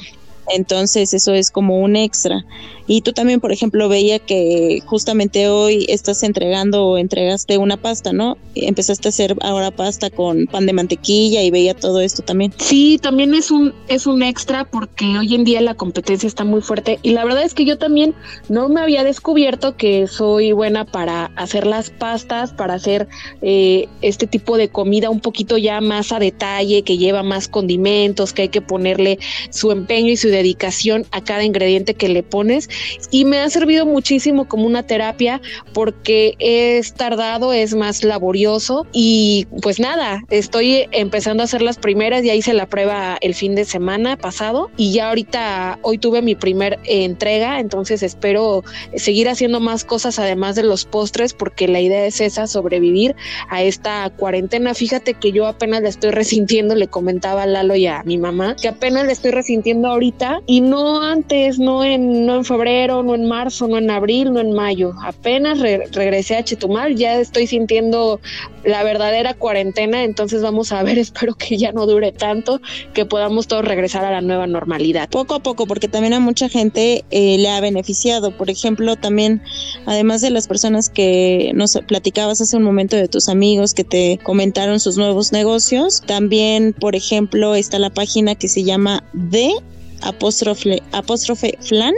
entonces 0.54 1.14
eso 1.14 1.34
es 1.34 1.52
como 1.52 1.80
un 1.80 1.96
extra. 1.96 2.46
Y 2.90 3.02
tú 3.02 3.12
también, 3.12 3.42
por 3.42 3.52
ejemplo, 3.52 3.90
veía 3.90 4.18
que 4.18 4.82
justamente 4.86 5.50
hoy 5.50 5.86
estás 5.90 6.24
entregando 6.24 6.86
o 6.86 6.98
entregaste 6.98 7.58
una 7.58 7.76
pasta, 7.76 8.14
¿no? 8.14 8.38
Empezaste 8.56 9.08
a 9.08 9.10
hacer 9.10 9.36
ahora 9.42 9.72
pasta 9.72 10.10
con 10.10 10.48
pan 10.48 10.66
de 10.66 10.72
mantequilla 10.72 11.44
y 11.44 11.52
veía 11.52 11.74
todo 11.74 12.00
esto 12.00 12.24
también. 12.24 12.54
Sí, 12.58 12.98
también 12.98 13.36
es 13.36 13.52
un 13.52 13.74
es 13.90 14.08
un 14.08 14.24
extra 14.24 14.64
porque 14.64 15.18
hoy 15.18 15.36
en 15.36 15.44
día 15.44 15.60
la 15.60 15.74
competencia 15.74 16.28
está 16.28 16.46
muy 16.46 16.62
fuerte 16.62 17.00
y 17.04 17.12
la 17.12 17.26
verdad 17.26 17.44
es 17.44 17.54
que 17.54 17.66
yo 17.66 17.78
también 17.78 18.16
no 18.48 18.70
me 18.70 18.80
había 18.80 19.04
descubierto 19.04 19.76
que 19.76 20.08
soy 20.08 20.54
buena 20.54 20.86
para 20.86 21.26
hacer 21.36 21.68
las 21.68 21.90
pastas, 21.90 22.54
para 22.54 22.76
hacer 22.76 23.10
eh, 23.42 23.90
este 24.02 24.28
tipo 24.28 24.58
de 24.58 24.70
comida 24.70 25.10
un 25.10 25.20
poquito 25.20 25.58
ya 25.58 25.82
más 25.82 26.14
a 26.14 26.20
detalle, 26.20 26.84
que 26.84 26.98
lleva 26.98 27.22
más 27.22 27.50
condimentos, 27.50 28.32
que 28.32 28.44
hay 28.44 28.50
que 28.50 28.62
ponerle 28.62 29.20
su 29.50 29.72
empeño 29.72 30.12
y 30.12 30.18
su 30.18 30.30
dedicación 30.38 31.06
a 31.12 31.24
cada 31.24 31.44
ingrediente 31.44 31.94
que 31.94 32.10
le 32.10 32.24
pones 32.24 32.69
y 33.12 33.25
me 33.25 33.39
ha 33.39 33.50
servido 33.50 33.86
muchísimo 33.86 34.48
como 34.48 34.66
una 34.66 34.84
terapia 34.84 35.42
porque 35.74 36.36
es 36.39 36.94
tardado, 36.94 37.54
es 37.54 37.75
más 37.75 38.04
laborioso 38.04 38.86
y 38.92 39.48
pues 39.62 39.80
nada, 39.80 40.24
estoy 40.30 40.88
empezando 40.92 41.44
a 41.44 41.45
hacer 41.45 41.62
las 41.62 41.78
primeras, 41.78 42.23
ya 42.23 42.33
hice 42.33 42.54
la 42.54 42.68
prueba 42.68 43.18
el 43.21 43.33
fin 43.33 43.56
de 43.56 43.66
semana 43.66 44.18
pasado 44.18 44.69
y 44.78 44.94
ya 44.94 45.09
ahorita 45.09 45.80
hoy 45.81 45.97
tuve 45.97 46.21
mi 46.21 46.35
primer 46.35 46.80
entrega, 46.85 47.59
entonces 47.59 48.04
espero 48.04 48.64
seguir 48.95 49.30
haciendo 49.30 49.59
más 49.59 49.83
cosas 49.83 50.19
además 50.19 50.56
de 50.56 50.64
los 50.64 50.85
postres 50.85 51.33
porque 51.33 51.68
la 51.68 51.80
idea 51.80 52.06
es 52.06 52.21
esa, 52.21 52.47
sobrevivir 52.47 53.16
a 53.50 53.64
esta 53.64 54.09
cuarentena. 54.16 54.73
Fíjate 54.73 55.14
que 55.14 55.31
yo 55.31 55.47
apenas 55.47 55.81
la 55.81 55.90
estoy 55.90 56.12
resintiendo, 56.12 56.76
le 56.76 56.88
comentaba 56.88 57.44
a 57.44 57.45
Lalo 57.45 57.76
y 57.76 57.88
a 57.88 58.04
mi 58.04 58.18
mamá 58.18 58.56
que 58.62 58.68
apenas 58.68 59.06
la 59.06 59.12
estoy 59.12 59.31
resintiendo 59.31 59.88
ahorita 59.88 60.27
y 60.46 60.62
no 60.62 61.02
antes, 61.02 61.60
no 61.60 61.84
en, 61.84 62.26
no 62.26 62.36
en 62.36 62.46
febrero, 62.46 63.04
no 63.04 63.16
en 63.16 63.28
marzo, 63.28 63.68
no 63.68 63.78
en 63.78 63.90
abril, 63.90 64.34
no 64.34 64.40
en 64.40 64.54
mayo. 64.54 64.94
Apenas 65.04 65.60
regresé 65.60 66.36
a 66.36 66.44
Chetumal, 66.44 66.96
ya 66.96 67.19
estoy 67.19 67.48
sintiendo 67.48 68.19
la 68.64 68.84
verdadera 68.84 69.34
cuarentena, 69.34 70.04
entonces 70.04 70.42
vamos 70.42 70.72
a 70.72 70.84
ver, 70.84 70.98
espero 71.00 71.36
que 71.36 71.57
ya 71.57 71.72
no 71.72 71.86
dure 71.86 72.12
tanto, 72.12 72.62
que 72.94 73.06
podamos 73.06 73.48
todos 73.48 73.66
regresar 73.66 74.06
a 74.06 74.12
la 74.12 74.22
nueva 74.22 74.48
normalidad. 74.48 75.10
Poco 75.10 75.36
a 75.36 75.40
poco, 75.40 75.66
porque 75.68 75.88
también 75.88 76.14
a 76.14 76.19
mucha 76.19 76.50
gente 76.50 77.06
eh, 77.12 77.38
le 77.38 77.50
ha 77.50 77.62
beneficiado. 77.62 78.31
Por 78.31 78.50
ejemplo, 78.50 78.96
también, 78.96 79.42
además 79.86 80.22
de 80.22 80.30
las 80.30 80.48
personas 80.48 80.90
que 80.90 81.52
nos 81.56 81.78
platicabas 81.88 82.42
hace 82.42 82.57
un 82.57 82.64
momento 82.64 82.96
de 82.96 83.07
tus 83.07 83.30
amigos 83.30 83.74
que 83.74 83.84
te 83.84 84.19
comentaron 84.24 84.80
sus 84.80 84.98
nuevos 84.98 85.31
negocios, 85.31 86.02
también, 86.06 86.74
por 86.74 86.96
ejemplo, 86.96 87.56
está 87.56 87.80
la 87.80 87.90
página 87.90 88.36
que 88.36 88.48
se 88.48 88.64
llama 88.64 89.04
de 89.14 89.52
apóstrofe, 90.01 90.81
apóstrofe 90.92 91.57
flan 91.61 91.94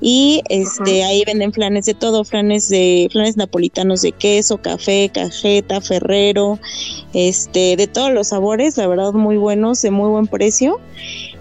y 0.00 0.42
este 0.48 1.04
ahí 1.04 1.22
venden 1.26 1.52
flanes 1.52 1.86
de 1.86 1.94
todo, 1.94 2.24
flanes 2.24 2.68
de 2.68 3.08
flanes 3.12 3.36
napolitanos 3.36 4.02
de 4.02 4.12
queso, 4.12 4.58
café, 4.58 5.10
cajeta, 5.12 5.80
ferrero, 5.80 6.58
este 7.14 7.76
de 7.76 7.86
todos 7.86 8.12
los 8.12 8.28
sabores, 8.28 8.76
la 8.76 8.86
verdad 8.86 9.12
muy 9.12 9.36
buenos, 9.36 9.82
de 9.82 9.90
muy 9.90 10.08
buen 10.08 10.26
precio. 10.26 10.80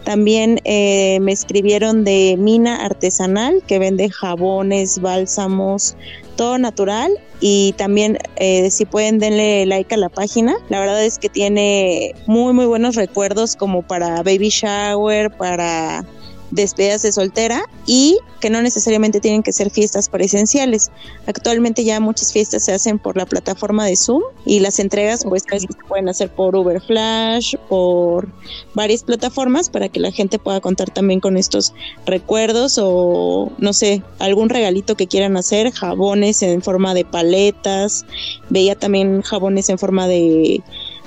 También 0.03 0.60
eh, 0.63 1.19
me 1.21 1.31
escribieron 1.31 2.03
de 2.03 2.36
Mina 2.38 2.83
Artesanal 2.83 3.62
que 3.67 3.77
vende 3.77 4.10
jabones, 4.10 5.00
bálsamos, 5.00 5.95
todo 6.41 6.57
natural 6.57 7.12
y 7.39 7.75
también 7.77 8.17
eh, 8.38 8.71
si 8.71 8.86
pueden 8.86 9.19
denle 9.19 9.63
like 9.67 9.93
a 9.93 9.98
la 10.00 10.10
página. 10.10 10.55
La 10.69 10.79
verdad 10.79 11.05
es 11.05 11.19
que 11.19 11.29
tiene 11.29 12.15
muy 12.25 12.51
muy 12.51 12.65
buenos 12.65 12.95
recuerdos 12.95 13.55
como 13.55 13.83
para 13.83 14.24
baby 14.24 14.50
shower, 14.50 15.29
para 15.29 16.03
despedidas 16.51 17.01
de 17.01 17.12
soltera 17.12 17.63
y 17.86 18.17
que 18.39 18.50
no 18.50 18.62
necesariamente 18.62 19.20
tienen 19.20 19.43
que 19.43 19.53
ser 19.53 19.70
fiestas 19.70 20.10
presenciales. 20.10 20.91
Actualmente 21.27 21.84
ya 21.84 22.00
muchas 22.00 22.34
fiestas 22.34 22.65
se 22.65 22.74
hacen 22.74 23.00
por 23.00 23.17
la 23.17 23.25
plataforma 23.25 23.86
de 23.86 23.96
Zoom 23.96 24.24
y 24.46 24.60
las 24.60 24.79
entregas 24.79 25.24
pues 25.24 25.43
se 25.50 25.67
pueden 25.88 26.10
hacer 26.10 26.29
por 26.29 26.55
Uber 26.55 26.81
Flash, 26.81 27.55
por 27.70 28.27
varias 28.74 29.03
plataformas 29.03 29.70
para 29.70 29.89
que 29.89 30.00
la 30.00 30.12
gente 30.12 30.39
pueda 30.39 30.60
contar 30.60 30.89
también 30.89 31.20
con 31.20 31.38
estos 31.38 31.74
recuerdos 32.05 32.79
o 32.81 33.51
no 33.58 33.74
sé, 33.74 34.03
algún 34.20 34.50
regalito 34.50 34.96
que 34.96 35.08
quieran 35.08 35.38
hacer, 35.38 35.72
jabones 35.72 36.41
en 36.41 36.62
forma 36.62 36.93
de 36.93 37.05
paletas, 37.05 38.05
veía 38.50 38.75
también 38.75 39.22
jabones 39.22 39.70
en 39.70 39.77
forma 39.77 40.08
de 40.08 40.62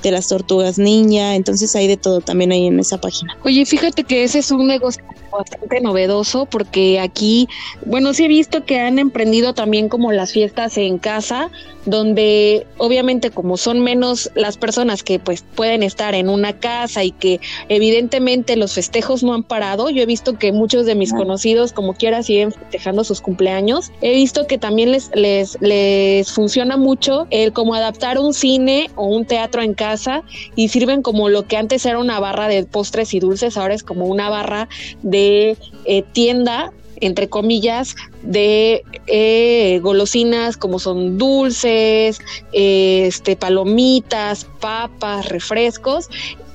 de 0.04 0.10
las 0.12 0.28
tortugas 0.28 0.78
niña, 0.78 1.34
entonces 1.34 1.74
hay 1.74 1.88
de 1.88 1.96
todo 1.96 2.20
también 2.20 2.52
ahí 2.52 2.66
en 2.66 2.78
esa 2.78 3.00
página. 3.00 3.36
Oye, 3.42 3.64
fíjate 3.64 4.04
que 4.04 4.22
ese 4.22 4.38
es 4.40 4.50
un 4.50 4.66
negocio 4.66 5.02
bastante 5.32 5.80
novedoso 5.80 6.46
porque 6.46 7.00
aquí, 7.00 7.48
bueno, 7.86 8.12
sí 8.12 8.26
he 8.26 8.28
visto 8.28 8.64
que 8.64 8.78
han 8.78 8.98
emprendido 8.98 9.54
también 9.54 9.88
como 9.88 10.12
las 10.12 10.32
fiestas 10.32 10.76
en 10.78 10.98
casa, 10.98 11.50
donde 11.86 12.66
obviamente 12.76 13.30
como 13.30 13.56
son 13.56 13.80
menos 13.80 14.30
las 14.34 14.56
personas 14.58 15.02
que 15.02 15.18
pues 15.18 15.44
pueden 15.54 15.82
estar 15.82 16.14
en 16.14 16.28
una 16.28 16.58
casa 16.58 17.02
y 17.02 17.10
que 17.10 17.40
evidentemente 17.68 18.56
los 18.56 18.74
festejos 18.74 19.22
no 19.22 19.34
han 19.34 19.42
parado, 19.42 19.90
yo 19.90 20.02
he 20.02 20.06
visto 20.06 20.38
que 20.38 20.52
muchos 20.52 20.86
de 20.86 20.94
mis 20.94 21.12
conocidos 21.12 21.72
como 21.72 21.94
quiera 21.94 22.22
siguen 22.22 22.52
festejando 22.52 23.04
sus 23.04 23.20
cumpleaños, 23.20 23.90
he 24.02 24.14
visto 24.14 24.46
que 24.46 24.58
también 24.58 24.92
les, 24.92 25.10
les, 25.14 25.60
les 25.60 26.30
funciona 26.30 26.76
mucho 26.76 27.26
el 27.30 27.52
como 27.52 27.74
adaptar 27.74 28.18
un 28.18 28.34
cine 28.34 28.90
o 28.96 29.06
un 29.06 29.24
teatro 29.24 29.62
en 29.62 29.72
casa 29.74 29.93
y 30.56 30.68
sirven 30.68 31.02
como 31.02 31.28
lo 31.28 31.46
que 31.46 31.56
antes 31.56 31.84
era 31.86 31.98
una 31.98 32.20
barra 32.20 32.48
de 32.48 32.64
postres 32.64 33.14
y 33.14 33.20
dulces, 33.20 33.56
ahora 33.56 33.74
es 33.74 33.82
como 33.82 34.06
una 34.06 34.28
barra 34.28 34.68
de 35.02 35.56
eh, 35.84 36.02
tienda 36.12 36.72
entre 37.00 37.28
comillas, 37.28 37.96
de 38.22 38.82
eh, 39.08 39.78
golosinas 39.82 40.56
como 40.56 40.78
son 40.78 41.18
dulces, 41.18 42.18
este, 42.52 43.36
palomitas, 43.36 44.46
papas, 44.60 45.28
refrescos 45.28 46.08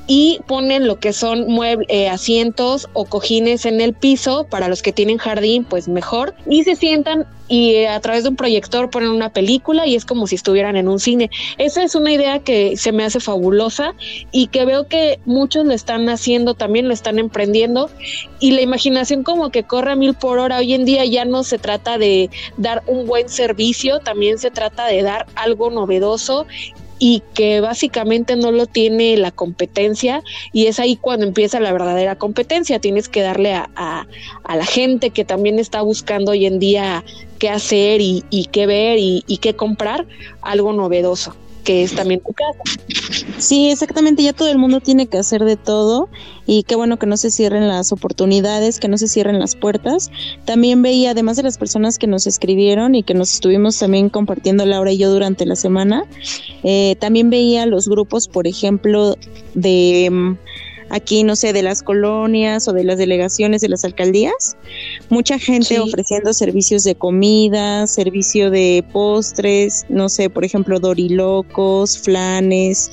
y 0.07 0.39
ponen 0.47 0.87
lo 0.87 0.99
que 0.99 1.13
son 1.13 1.47
muebles, 1.47 1.87
eh, 1.89 2.09
asientos 2.09 2.89
o 2.93 3.05
cojines 3.05 3.65
en 3.65 3.79
el 3.79 3.93
piso 3.93 4.47
para 4.49 4.67
los 4.67 4.81
que 4.81 4.91
tienen 4.91 5.19
jardín, 5.19 5.65
pues 5.65 5.87
mejor. 5.87 6.33
Y 6.49 6.63
se 6.63 6.75
sientan 6.75 7.27
y 7.49 7.85
a 7.85 7.99
través 7.99 8.23
de 8.23 8.29
un 8.29 8.35
proyector 8.35 8.89
ponen 8.89 9.09
una 9.09 9.33
película 9.33 9.87
y 9.87 9.95
es 9.95 10.05
como 10.05 10.27
si 10.27 10.35
estuvieran 10.35 10.77
en 10.77 10.87
un 10.87 10.99
cine. 10.99 11.29
Esa 11.57 11.83
es 11.83 11.95
una 11.95 12.13
idea 12.13 12.39
que 12.39 12.77
se 12.77 12.91
me 12.91 13.03
hace 13.03 13.19
fabulosa 13.19 13.95
y 14.31 14.47
que 14.47 14.65
veo 14.65 14.87
que 14.87 15.19
muchos 15.25 15.65
lo 15.65 15.73
están 15.73 16.07
haciendo, 16.09 16.53
también 16.53 16.87
lo 16.87 16.93
están 16.93 17.19
emprendiendo 17.19 17.89
y 18.39 18.51
la 18.51 18.61
imaginación 18.61 19.23
como 19.23 19.49
que 19.49 19.63
corre 19.63 19.91
a 19.91 19.95
mil 19.95 20.13
por 20.13 20.39
hora. 20.39 20.57
Hoy 20.57 20.73
en 20.73 20.85
día 20.85 21.03
ya 21.05 21.25
no 21.25 21.43
se 21.43 21.57
trata 21.57 21.97
de 21.97 22.29
dar 22.57 22.83
un 22.85 23.07
buen 23.07 23.27
servicio, 23.27 23.99
también 23.99 24.37
se 24.37 24.51
trata 24.51 24.85
de 24.85 25.01
dar 25.01 25.25
algo 25.35 25.71
novedoso 25.71 26.45
y 26.99 27.23
que 27.33 27.61
básicamente 27.61 28.35
no 28.35 28.51
lo 28.51 28.67
tiene 28.67 29.17
la 29.17 29.31
competencia 29.31 30.21
y 30.51 30.67
es 30.67 30.79
ahí 30.79 30.97
cuando 30.97 31.25
empieza 31.25 31.59
la 31.59 31.71
verdadera 31.71 32.17
competencia. 32.17 32.79
Tienes 32.79 33.09
que 33.09 33.21
darle 33.21 33.53
a, 33.53 33.69
a, 33.75 34.55
la 34.55 34.65
gente 34.65 35.09
que 35.09 35.25
también 35.25 35.57
está 35.57 35.81
buscando 35.81 36.31
hoy 36.31 36.45
en 36.45 36.59
día 36.59 37.03
qué 37.39 37.49
hacer 37.49 38.01
y, 38.01 38.25
y 38.29 38.45
qué 38.45 38.67
ver 38.67 38.99
y, 38.99 39.23
y 39.27 39.37
qué 39.37 39.55
comprar 39.55 40.05
algo 40.41 40.73
novedoso 40.73 41.35
que 41.63 41.83
es 41.83 41.95
también 41.95 42.21
tu 42.21 42.33
casa. 42.33 42.59
Sí, 43.37 43.69
exactamente, 43.69 44.23
ya 44.23 44.33
todo 44.33 44.49
el 44.49 44.57
mundo 44.57 44.81
tiene 44.81 45.07
que 45.07 45.17
hacer 45.17 45.43
de 45.45 45.55
todo 45.55 46.09
y 46.45 46.63
qué 46.63 46.75
bueno 46.75 46.97
que 46.97 47.05
no 47.05 47.15
se 47.15 47.31
cierren 47.31 47.67
las 47.67 47.91
oportunidades, 47.91 48.79
que 48.79 48.87
no 48.87 48.97
se 48.97 49.07
cierren 49.07 49.39
las 49.39 49.55
puertas. 49.55 50.11
También 50.45 50.81
veía, 50.81 51.11
además 51.11 51.37
de 51.37 51.43
las 51.43 51.57
personas 51.57 51.97
que 51.97 52.07
nos 52.07 52.27
escribieron 52.27 52.95
y 52.95 53.03
que 53.03 53.13
nos 53.13 53.33
estuvimos 53.33 53.77
también 53.77 54.09
compartiendo 54.09 54.65
Laura 54.65 54.91
y 54.91 54.97
yo 54.97 55.11
durante 55.11 55.45
la 55.45 55.55
semana, 55.55 56.05
eh, 56.63 56.95
también 56.99 57.29
veía 57.29 57.65
los 57.65 57.87
grupos, 57.87 58.27
por 58.27 58.47
ejemplo, 58.47 59.15
de 59.53 60.09
mm, 60.11 60.37
aquí, 60.89 61.23
no 61.23 61.35
sé, 61.35 61.53
de 61.53 61.63
las 61.63 61.83
colonias 61.83 62.67
o 62.67 62.73
de 62.73 62.83
las 62.83 62.97
delegaciones 62.97 63.61
de 63.61 63.69
las 63.69 63.85
alcaldías. 63.85 64.57
Mucha 65.09 65.39
gente 65.39 65.79
ofreciendo 65.79 66.33
servicios 66.33 66.83
de 66.83 66.95
comida, 66.95 67.87
servicio 67.87 68.51
de 68.51 68.83
postres, 68.91 69.85
no 69.89 70.09
sé, 70.09 70.29
por 70.29 70.45
ejemplo, 70.45 70.79
dorilocos, 70.79 71.97
flanes, 71.97 72.91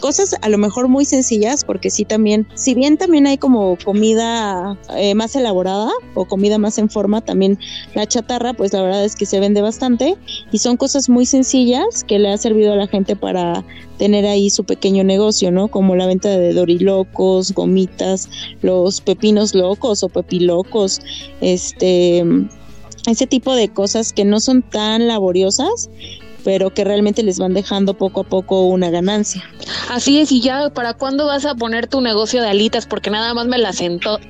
cosas 0.00 0.34
a 0.40 0.48
lo 0.48 0.58
mejor 0.58 0.88
muy 0.88 1.04
sencillas, 1.04 1.64
porque 1.64 1.90
sí 1.90 2.04
también, 2.04 2.46
si 2.54 2.74
bien 2.74 2.96
también 2.96 3.26
hay 3.26 3.38
como 3.38 3.76
comida 3.84 4.78
eh, 4.96 5.14
más 5.14 5.34
elaborada 5.36 5.90
o 6.14 6.24
comida 6.24 6.58
más 6.58 6.78
en 6.78 6.90
forma, 6.90 7.20
también 7.20 7.58
la 7.94 8.06
chatarra, 8.06 8.52
pues 8.54 8.72
la 8.72 8.82
verdad 8.82 9.04
es 9.04 9.16
que 9.16 9.26
se 9.26 9.40
vende 9.40 9.62
bastante 9.62 10.16
y 10.52 10.58
son 10.58 10.76
cosas 10.76 11.08
muy 11.08 11.26
sencillas 11.26 12.04
que 12.04 12.18
le 12.18 12.30
ha 12.30 12.38
servido 12.38 12.72
a 12.72 12.76
la 12.76 12.86
gente 12.86 13.16
para 13.16 13.64
tener 13.98 14.26
ahí 14.26 14.50
su 14.50 14.64
pequeño 14.64 15.04
negocio, 15.04 15.50
¿no? 15.50 15.68
Como 15.68 15.96
la 15.96 16.06
venta 16.06 16.28
de 16.28 16.52
dorilocos, 16.52 17.35
gomitas, 17.52 18.28
los 18.62 19.00
pepinos 19.00 19.54
locos 19.54 20.02
o 20.02 20.08
pepilocos, 20.08 21.00
este, 21.40 22.24
ese 23.06 23.26
tipo 23.26 23.54
de 23.54 23.68
cosas 23.68 24.12
que 24.12 24.24
no 24.24 24.40
son 24.40 24.62
tan 24.62 25.06
laboriosas 25.06 25.88
pero 26.46 26.72
que 26.72 26.84
realmente 26.84 27.24
les 27.24 27.40
van 27.40 27.54
dejando 27.54 27.94
poco 27.94 28.20
a 28.20 28.22
poco 28.22 28.62
una 28.66 28.88
ganancia. 28.88 29.42
Así 29.90 30.20
es, 30.20 30.30
y 30.30 30.40
ya, 30.40 30.70
¿para 30.70 30.94
cuándo 30.94 31.26
vas 31.26 31.44
a 31.44 31.56
poner 31.56 31.88
tu 31.88 32.00
negocio 32.00 32.40
de 32.40 32.48
alitas? 32.48 32.86
Porque 32.86 33.10
nada 33.10 33.34
más 33.34 33.48
me 33.48 33.58
las 33.58 33.80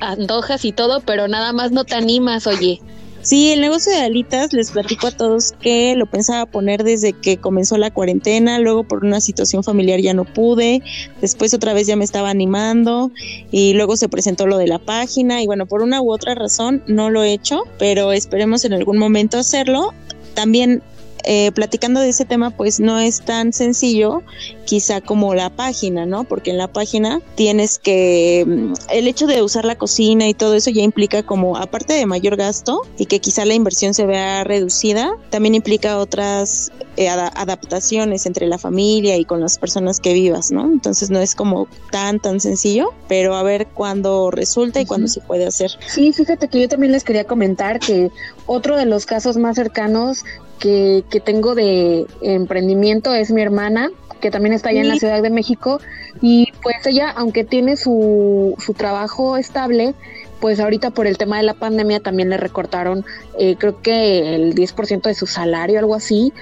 antojas 0.00 0.64
y 0.64 0.72
todo, 0.72 1.00
pero 1.00 1.28
nada 1.28 1.52
más 1.52 1.72
no 1.72 1.84
te 1.84 1.94
animas, 1.94 2.46
oye. 2.46 2.80
Sí, 3.26 3.50
el 3.50 3.60
negocio 3.60 3.90
de 3.90 4.02
alitas, 4.02 4.52
les 4.52 4.70
platico 4.70 5.08
a 5.08 5.10
todos 5.10 5.50
que 5.60 5.96
lo 5.96 6.06
pensaba 6.06 6.46
poner 6.46 6.84
desde 6.84 7.12
que 7.12 7.38
comenzó 7.38 7.76
la 7.76 7.90
cuarentena, 7.90 8.60
luego 8.60 8.84
por 8.84 9.04
una 9.04 9.20
situación 9.20 9.64
familiar 9.64 9.98
ya 9.98 10.14
no 10.14 10.24
pude, 10.24 10.80
después 11.20 11.52
otra 11.52 11.74
vez 11.74 11.88
ya 11.88 11.96
me 11.96 12.04
estaba 12.04 12.30
animando 12.30 13.10
y 13.50 13.72
luego 13.72 13.96
se 13.96 14.08
presentó 14.08 14.46
lo 14.46 14.58
de 14.58 14.68
la 14.68 14.78
página 14.78 15.42
y 15.42 15.46
bueno, 15.46 15.66
por 15.66 15.82
una 15.82 16.00
u 16.00 16.12
otra 16.12 16.36
razón 16.36 16.84
no 16.86 17.10
lo 17.10 17.24
he 17.24 17.32
hecho, 17.32 17.64
pero 17.80 18.12
esperemos 18.12 18.64
en 18.64 18.74
algún 18.74 18.96
momento 18.96 19.38
hacerlo. 19.38 19.92
También 20.34 20.80
eh, 21.28 21.50
platicando 21.52 22.00
de 22.00 22.10
ese 22.10 22.24
tema, 22.24 22.50
pues 22.50 22.78
no 22.78 23.00
es 23.00 23.20
tan 23.20 23.52
sencillo 23.52 24.22
quizá 24.64 25.00
como 25.00 25.34
la 25.34 25.50
página, 25.50 26.06
¿no? 26.06 26.22
Porque 26.22 26.52
en 26.52 26.58
la 26.58 26.68
página 26.68 27.20
tienes 27.34 27.80
que, 27.80 28.44
mm, 28.46 28.74
el 28.90 29.08
hecho 29.08 29.26
de 29.26 29.42
usar 29.42 29.64
la 29.64 29.76
cocina 29.76 30.28
y 30.28 30.34
todo 30.34 30.54
eso 30.54 30.70
ya 30.70 30.82
implica 30.82 31.24
como, 31.24 31.56
aparte 31.56 31.94
de 31.94 32.06
mayor 32.06 32.36
gasto 32.36 32.82
y 32.96 33.06
que 33.06 33.18
quizá 33.18 33.44
la 33.44 33.54
inversión 33.54 33.92
se 33.92 34.06
vea 34.06 34.44
reducida, 34.44 35.16
también 35.30 35.56
implica 35.56 35.98
otras 35.98 36.70
eh, 36.96 37.08
adaptaciones 37.08 38.24
entre 38.24 38.46
la 38.46 38.58
familia 38.58 39.16
y 39.16 39.24
con 39.24 39.40
las 39.40 39.58
personas 39.58 39.98
que 39.98 40.14
vivas, 40.14 40.52
¿no? 40.52 40.62
Entonces 40.62 41.10
no 41.10 41.18
es 41.18 41.34
como 41.34 41.66
tan, 41.90 42.20
tan 42.20 42.38
sencillo, 42.38 42.94
pero 43.08 43.34
a 43.34 43.42
ver 43.42 43.66
cuándo 43.66 44.30
resulta 44.30 44.80
y 44.80 44.86
cuándo 44.86 45.08
se 45.08 45.20
puede 45.20 45.44
hacer. 45.44 45.72
Sí, 45.88 46.12
fíjate 46.12 46.48
que 46.48 46.60
yo 46.60 46.68
también 46.68 46.92
les 46.92 47.02
quería 47.02 47.24
comentar 47.24 47.80
que 47.80 48.10
otro 48.46 48.76
de 48.76 48.86
los 48.86 49.06
casos 49.06 49.36
más 49.36 49.56
cercanos 49.56 50.24
que, 50.58 51.04
que 51.10 51.20
tengo 51.20 51.54
de 51.54 52.06
emprendimiento 52.20 53.14
es 53.14 53.30
mi 53.30 53.42
hermana, 53.42 53.90
que 54.20 54.30
también 54.30 54.54
está 54.54 54.70
allá 54.70 54.80
en 54.80 54.88
la 54.88 54.96
Ciudad 54.96 55.22
de 55.22 55.30
México. 55.30 55.80
Y 56.20 56.52
pues 56.62 56.86
ella, 56.86 57.10
aunque 57.10 57.44
tiene 57.44 57.76
su, 57.76 58.54
su 58.58 58.74
trabajo 58.74 59.36
estable, 59.36 59.94
pues 60.40 60.60
ahorita 60.60 60.90
por 60.90 61.06
el 61.06 61.18
tema 61.18 61.38
de 61.38 61.44
la 61.44 61.54
pandemia 61.54 62.00
también 62.00 62.30
le 62.30 62.36
recortaron 62.36 63.04
eh, 63.38 63.56
creo 63.58 63.80
que 63.80 64.34
el 64.34 64.54
10% 64.54 65.02
de 65.02 65.14
su 65.14 65.26
salario, 65.26 65.78
algo 65.78 65.94
así. 65.94 66.32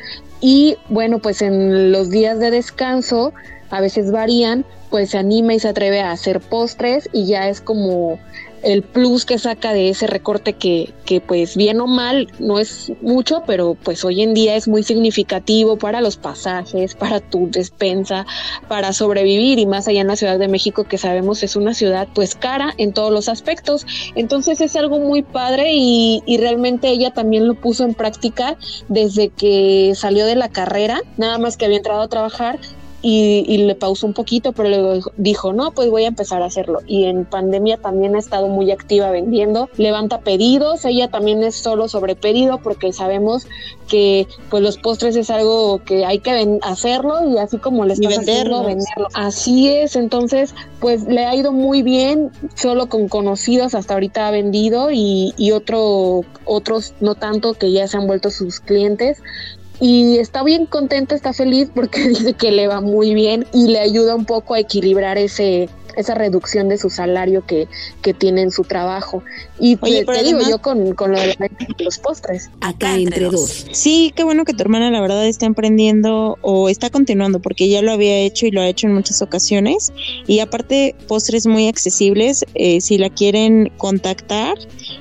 Y 0.40 0.76
bueno, 0.88 1.21
pues 1.21 1.42
en 1.42 1.92
los 1.92 2.11
días 2.11 2.38
de 2.38 2.50
descanso, 2.50 3.33
a 3.71 3.80
veces 3.80 4.12
varían, 4.12 4.64
pues 4.90 5.11
se 5.11 5.18
anima 5.18 5.54
y 5.54 5.59
se 5.59 5.68
atreve 5.68 6.00
a 6.00 6.12
hacer 6.12 6.40
postres 6.40 7.09
y 7.12 7.26
ya 7.26 7.49
es 7.49 7.61
como 7.61 8.18
el 8.64 8.83
plus 8.83 9.25
que 9.25 9.38
saca 9.38 9.73
de 9.73 9.90
ese 9.90 10.06
recorte 10.06 10.54
que, 10.54 10.92
que 11.04 11.21
pues 11.21 11.56
bien 11.56 11.80
o 11.80 11.87
mal 11.87 12.28
no 12.38 12.59
es 12.59 12.92
mucho, 13.02 13.42
pero 13.47 13.75
pues 13.75 14.04
hoy 14.04 14.23
en 14.23 14.35
día 14.35 14.56
es 14.56 14.68
muy 14.68 14.83
significativo 14.83 15.76
para 15.76 16.00
los 16.00 16.16
pasajes, 16.16 16.94
para 16.94 17.21
tu 17.21 17.50
despensa, 17.50 18.26
para 18.68 18.92
sobrevivir 18.92 19.59
y 19.59 19.66
más 19.66 19.87
allá 19.87 20.00
en 20.00 20.09
la 20.09 20.16
Ciudad 20.16 20.38
de 20.38 20.49
México 20.49 20.85
que 20.85 20.99
sabemos 20.99 21.42
es 21.42 21.56
una 21.56 21.75
ciudad 21.75 22.09
pues 22.14 22.35
cara 22.35 22.75
en 22.78 22.92
todos 22.92 23.12
los 23.12 23.28
aspectos. 23.28 23.87
Entonces 24.14 24.61
es 24.61 24.75
algo 24.76 24.99
muy 24.99 25.23
padre 25.23 25.73
y, 25.75 26.23
y 26.26 26.38
realmente 26.38 26.88
ella 26.88 27.12
también 27.12 27.47
lo 27.47 27.54
puso 27.54 27.85
en 27.85 27.94
práctica 27.94 28.56
desde 28.88 29.28
que 29.28 29.92
salió 29.94 30.26
de 30.26 30.37
la 30.37 30.49
carrera, 30.49 31.02
nada 31.16 31.38
más 31.38 31.56
que 31.56 31.66
había 31.66 31.78
entrado 31.78 32.02
a 32.02 32.09
trabajar 32.09 32.59
y, 33.07 33.59
le 33.59 33.75
pausó 33.75 34.07
un 34.07 34.15
poquito, 34.15 34.53
pero 34.53 34.71
luego 34.71 35.11
dijo, 35.19 35.53
no, 35.53 35.73
pues 35.73 35.91
voy 35.91 36.05
a 36.05 36.09
empezar 36.09 36.41
a 36.41 36.47
hacerlo. 36.47 36.81
Y 36.87 37.05
en 37.05 37.27
pandemia 37.27 37.77
también 37.77 38.17
ha 38.17 38.19
estado 38.19 38.49
muy 38.49 38.71
activa 38.71 39.11
vendiendo, 39.11 39.69
levanta 39.77 40.21
pedidos, 40.21 40.87
ella 40.87 41.09
también 41.09 41.43
es 41.43 41.55
solo 41.55 41.89
sobre 41.89 42.17
pedido 42.17 42.63
porque 42.63 42.95
sabemos 42.95 43.47
que 43.89 44.27
pues 44.49 44.63
los 44.63 44.79
postres 44.79 45.17
es 45.17 45.29
algo 45.29 45.83
que 45.85 46.07
hay 46.07 46.21
que 46.21 46.59
hacerlo 46.63 47.29
y 47.29 47.37
así 47.37 47.59
como 47.59 47.85
le 47.85 47.93
estás 47.93 48.21
haciendo, 48.21 48.65
venderlo. 48.65 49.09
Así 49.13 49.69
es, 49.69 49.97
entonces 49.97 50.55
pues 50.81 51.05
le 51.05 51.27
ha 51.27 51.35
ido 51.35 51.53
muy 51.53 51.83
bien, 51.83 52.31
solo 52.55 52.89
con 52.89 53.09
conocidos 53.09 53.75
hasta 53.75 53.93
ahorita 53.93 54.29
ha 54.29 54.31
vendido 54.31 54.91
y, 54.91 55.35
y 55.37 55.51
otro, 55.51 56.23
otros 56.47 56.95
no 57.01 57.17
tanto 57.17 57.53
que 57.53 57.71
ya 57.71 57.87
se 57.87 57.99
han 57.99 58.07
vuelto 58.07 58.31
sus 58.31 58.61
clientes 58.61 59.19
y 59.81 60.19
está 60.19 60.43
bien 60.43 60.66
contenta, 60.66 61.14
está 61.14 61.33
feliz 61.33 61.69
porque 61.75 62.00
dice 62.09 62.35
que 62.35 62.52
le 62.52 62.69
va 62.69 62.81
muy 62.81 63.14
bien 63.14 63.47
y 63.52 63.69
le 63.69 63.81
ayuda 63.81 64.14
un 64.14 64.25
poco 64.25 64.54
a 64.54 64.61
equilibrar 64.61 65.19
ese 65.19 65.69
esa 65.97 66.15
reducción 66.15 66.69
de 66.69 66.79
su 66.79 66.91
salario 66.91 67.45
que, 67.47 67.69
que 68.03 68.15
tiene 68.15 68.43
en 68.43 68.51
su 68.51 68.65
trabajo. 68.65 69.23
Y 69.59 69.77
te, 69.77 70.05
digo 70.23 70.41
yo 70.49 70.59
con, 70.61 70.85
lo 70.85 71.21
de 71.21 71.37
los 71.79 71.99
postres. 71.99 72.51
Acá 72.61 72.97
entre 72.97 73.27
dos. 73.27 73.67
Sí, 73.73 74.13
qué 74.15 74.25
bueno 74.25 74.45
que 74.45 74.53
tu 74.53 74.63
hermana 74.63 74.91
la 74.91 75.01
verdad 75.01 75.27
está 75.27 75.47
emprendiendo 75.47 76.39
o 76.43 76.69
está 76.69 76.91
continuando 76.91 77.41
porque 77.41 77.69
ya 77.69 77.83
lo 77.83 77.93
había 77.93 78.19
hecho 78.19 78.47
y 78.47 78.51
lo 78.51 78.61
ha 78.61 78.69
hecho 78.69 78.87
en 78.87 78.95
muchas 78.95 79.23
ocasiones. 79.23 79.93
Y 80.27 80.41
aparte, 80.41 80.95
postres 81.09 81.47
muy 81.47 81.69
accesibles. 81.69 82.45
Eh, 82.55 82.81
si 82.81 82.99
la 82.99 83.11
quieren 83.11 83.73
contactar, 83.77 84.57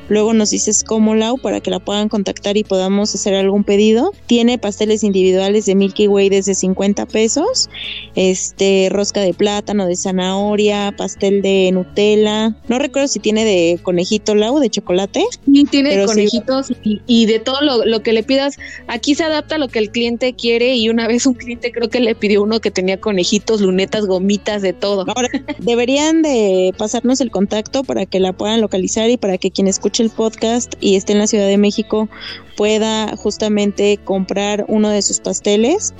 luego 0.09 0.33
nos 0.33 0.51
dices 0.51 0.83
cómo 0.83 1.15
Lau 1.15 1.37
para 1.37 1.61
que 1.61 1.71
la 1.71 1.79
puedan 1.79 2.09
contactar 2.09 2.57
y 2.57 2.63
podamos 2.63 3.13
hacer 3.15 3.33
algún 3.35 3.63
pedido. 3.63 4.11
Tiene 4.27 4.57
pasteles 4.57 5.03
individuales 5.03 5.65
de 5.65 5.75
Milky 5.75 6.07
Way 6.07 6.29
desde 6.29 6.55
50 6.55 7.05
pesos, 7.05 7.69
este 8.15 8.89
rosca 8.91 9.21
de 9.21 9.33
plátano, 9.33 9.85
de 9.85 9.95
zanahoria, 9.95 10.82
pastel 10.91 11.41
de 11.41 11.71
Nutella. 11.71 12.55
No 12.67 12.79
recuerdo 12.79 13.07
si 13.07 13.19
tiene 13.19 13.45
de 13.45 13.79
conejito 13.81 14.35
Lau, 14.35 14.59
de 14.59 14.69
chocolate. 14.69 15.23
Sí, 15.45 15.65
tiene 15.69 15.95
de 15.95 16.05
conejitos 16.05 16.73
y, 16.83 17.25
de 17.25 17.39
todo 17.39 17.57
lo, 17.61 18.03
que 18.03 18.13
le 18.13 18.23
pidas. 18.23 18.57
Aquí 18.87 19.15
se 19.15 19.23
adapta 19.23 19.55
a 19.55 19.57
lo 19.57 19.67
que 19.67 19.79
el 19.79 19.89
cliente 19.89 20.33
quiere 20.33 20.75
y 20.75 20.89
una 20.89 21.07
vez 21.07 21.25
un 21.25 21.33
cliente 21.33 21.71
creo 21.71 21.89
que 21.89 21.99
le 21.99 22.15
pidió 22.15 22.43
uno 22.43 22.59
que 22.59 22.71
tenía 22.71 22.99
conejitos, 22.99 23.61
lunetas, 23.61 24.05
gomitas, 24.05 24.61
de 24.61 24.73
todo. 24.73 25.05
Ahora, 25.15 25.29
deberían 25.59 26.21
de 26.21 26.73
pasarnos 26.77 27.21
el 27.21 27.31
contacto 27.31 27.83
para 27.83 28.05
que 28.05 28.19
la 28.19 28.33
puedan 28.33 28.61
localizar 28.61 29.09
y 29.09 29.17
para 29.17 29.37
que 29.37 29.51
quien 29.51 29.67
escuche 29.67 30.03
el 30.03 30.09
podcast 30.09 30.73
y 30.79 30.95
esté 30.95 31.13
en 31.13 31.19
la 31.19 31.27
Ciudad 31.27 31.47
de 31.47 31.57
México 31.57 32.09
pueda 32.55 33.15
justamente 33.17 33.99
comprar 34.03 34.65
uno 34.67 34.89
de 34.89 35.01
sus 35.01 35.19
pasteles 35.19 35.93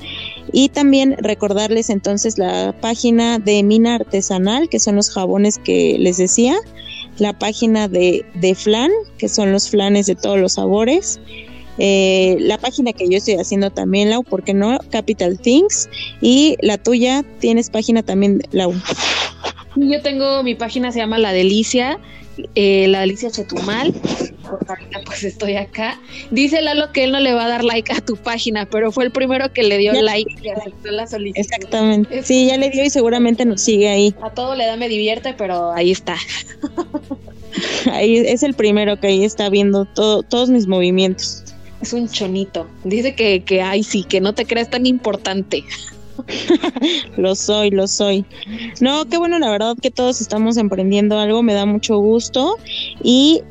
y 0.52 0.68
también 0.68 1.16
recordarles 1.18 1.90
entonces 1.90 2.38
la 2.38 2.74
página 2.80 3.38
de 3.38 3.62
Mina 3.62 3.96
Artesanal, 3.96 4.68
que 4.68 4.80
son 4.80 4.96
los 4.96 5.10
jabones 5.10 5.58
que 5.58 5.96
les 5.98 6.16
decía, 6.16 6.56
la 7.18 7.32
página 7.32 7.88
de, 7.88 8.24
de 8.34 8.54
Flan, 8.54 8.90
que 9.18 9.28
son 9.28 9.52
los 9.52 9.70
flanes 9.70 10.06
de 10.06 10.14
todos 10.14 10.38
los 10.38 10.54
sabores, 10.54 11.20
eh, 11.78 12.36
la 12.40 12.58
página 12.58 12.92
que 12.92 13.08
yo 13.08 13.18
estoy 13.18 13.34
haciendo 13.34 13.70
también, 13.70 14.10
Lau, 14.10 14.22
¿por 14.22 14.44
qué 14.44 14.54
no? 14.54 14.78
Capital 14.90 15.38
Things. 15.38 15.88
Y 16.20 16.56
la 16.60 16.78
tuya, 16.78 17.24
tienes 17.40 17.70
página 17.70 18.02
también, 18.02 18.42
Lau. 18.52 18.72
Yo 19.76 20.00
tengo 20.02 20.42
mi 20.42 20.54
página, 20.54 20.92
se 20.92 21.00
llama 21.00 21.18
La 21.18 21.32
Delicia, 21.32 21.98
eh, 22.54 22.86
La 22.88 23.00
Delicia 23.00 23.30
Chetumal 23.30 23.94
pues 25.04 25.24
estoy 25.24 25.56
acá. 25.56 26.00
Dice 26.30 26.60
Lalo 26.62 26.92
que 26.92 27.04
él 27.04 27.12
no 27.12 27.20
le 27.20 27.32
va 27.32 27.46
a 27.46 27.48
dar 27.48 27.64
like 27.64 27.92
a 27.92 28.00
tu 28.00 28.16
página, 28.16 28.66
pero 28.66 28.92
fue 28.92 29.04
el 29.04 29.10
primero 29.10 29.52
que 29.52 29.62
le 29.62 29.78
dio 29.78 29.92
like 29.92 30.34
y 30.42 30.48
aceptó 30.48 30.90
la 30.90 31.06
solicitud. 31.06 31.40
Exactamente. 31.40 32.22
Sí, 32.22 32.46
ya 32.46 32.56
le 32.56 32.70
dio 32.70 32.84
y 32.84 32.90
seguramente 32.90 33.44
nos 33.44 33.62
sigue 33.62 33.88
ahí. 33.88 34.14
A 34.22 34.30
todo 34.30 34.54
le 34.54 34.66
da 34.66 34.76
me 34.76 34.88
divierte, 34.88 35.34
pero 35.34 35.72
ahí 35.72 35.90
está. 35.90 36.16
ahí 37.92 38.16
es 38.16 38.42
el 38.42 38.54
primero 38.54 38.98
que 38.98 39.08
ahí 39.08 39.24
está 39.24 39.48
viendo 39.48 39.84
todo, 39.84 40.22
todos 40.22 40.50
mis 40.50 40.66
movimientos. 40.66 41.44
Es 41.80 41.92
un 41.92 42.08
chonito. 42.08 42.68
Dice 42.84 43.14
que, 43.14 43.42
que 43.44 43.60
ay 43.62 43.82
sí, 43.82 44.04
que 44.04 44.20
no 44.20 44.34
te 44.34 44.46
creas 44.46 44.70
tan 44.70 44.86
importante. 44.86 45.64
lo 47.16 47.34
soy, 47.34 47.70
lo 47.70 47.86
soy. 47.86 48.24
No, 48.80 49.06
qué 49.06 49.18
bueno, 49.18 49.38
la 49.38 49.50
verdad 49.50 49.76
que 49.80 49.90
todos 49.90 50.20
estamos 50.20 50.56
emprendiendo 50.56 51.18
algo, 51.18 51.42
me 51.42 51.54
da 51.54 51.66
mucho 51.66 51.98
gusto 51.98 52.56
y 53.02 53.42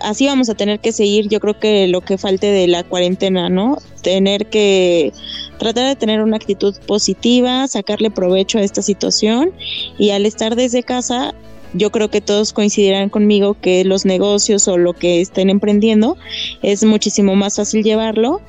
así 0.00 0.26
vamos 0.26 0.48
a 0.48 0.54
tener 0.54 0.80
que 0.80 0.92
seguir, 0.92 1.28
yo 1.28 1.40
creo 1.40 1.58
que 1.58 1.86
lo 1.88 2.00
que 2.00 2.18
falte 2.18 2.46
de 2.46 2.66
la 2.66 2.84
cuarentena, 2.84 3.48
¿no? 3.48 3.78
Tener 4.02 4.46
que 4.46 5.12
tratar 5.58 5.86
de 5.86 5.96
tener 5.96 6.22
una 6.22 6.36
actitud 6.36 6.74
positiva, 6.86 7.66
sacarle 7.68 8.10
provecho 8.10 8.58
a 8.58 8.62
esta 8.62 8.82
situación 8.82 9.52
y 9.98 10.10
al 10.10 10.26
estar 10.26 10.56
desde 10.56 10.82
casa 10.82 11.34
yo 11.74 11.90
creo 11.90 12.10
que 12.10 12.20
todos 12.20 12.52
coincidirán 12.52 13.08
conmigo 13.08 13.56
que 13.58 13.84
los 13.84 14.04
negocios 14.04 14.68
o 14.68 14.76
lo 14.76 14.92
que 14.92 15.20
estén 15.20 15.48
emprendiendo 15.48 16.16
es 16.62 16.84
muchísimo 16.84 17.34
más 17.34 17.56
fácil 17.56 17.82
llevarlo 17.82 18.40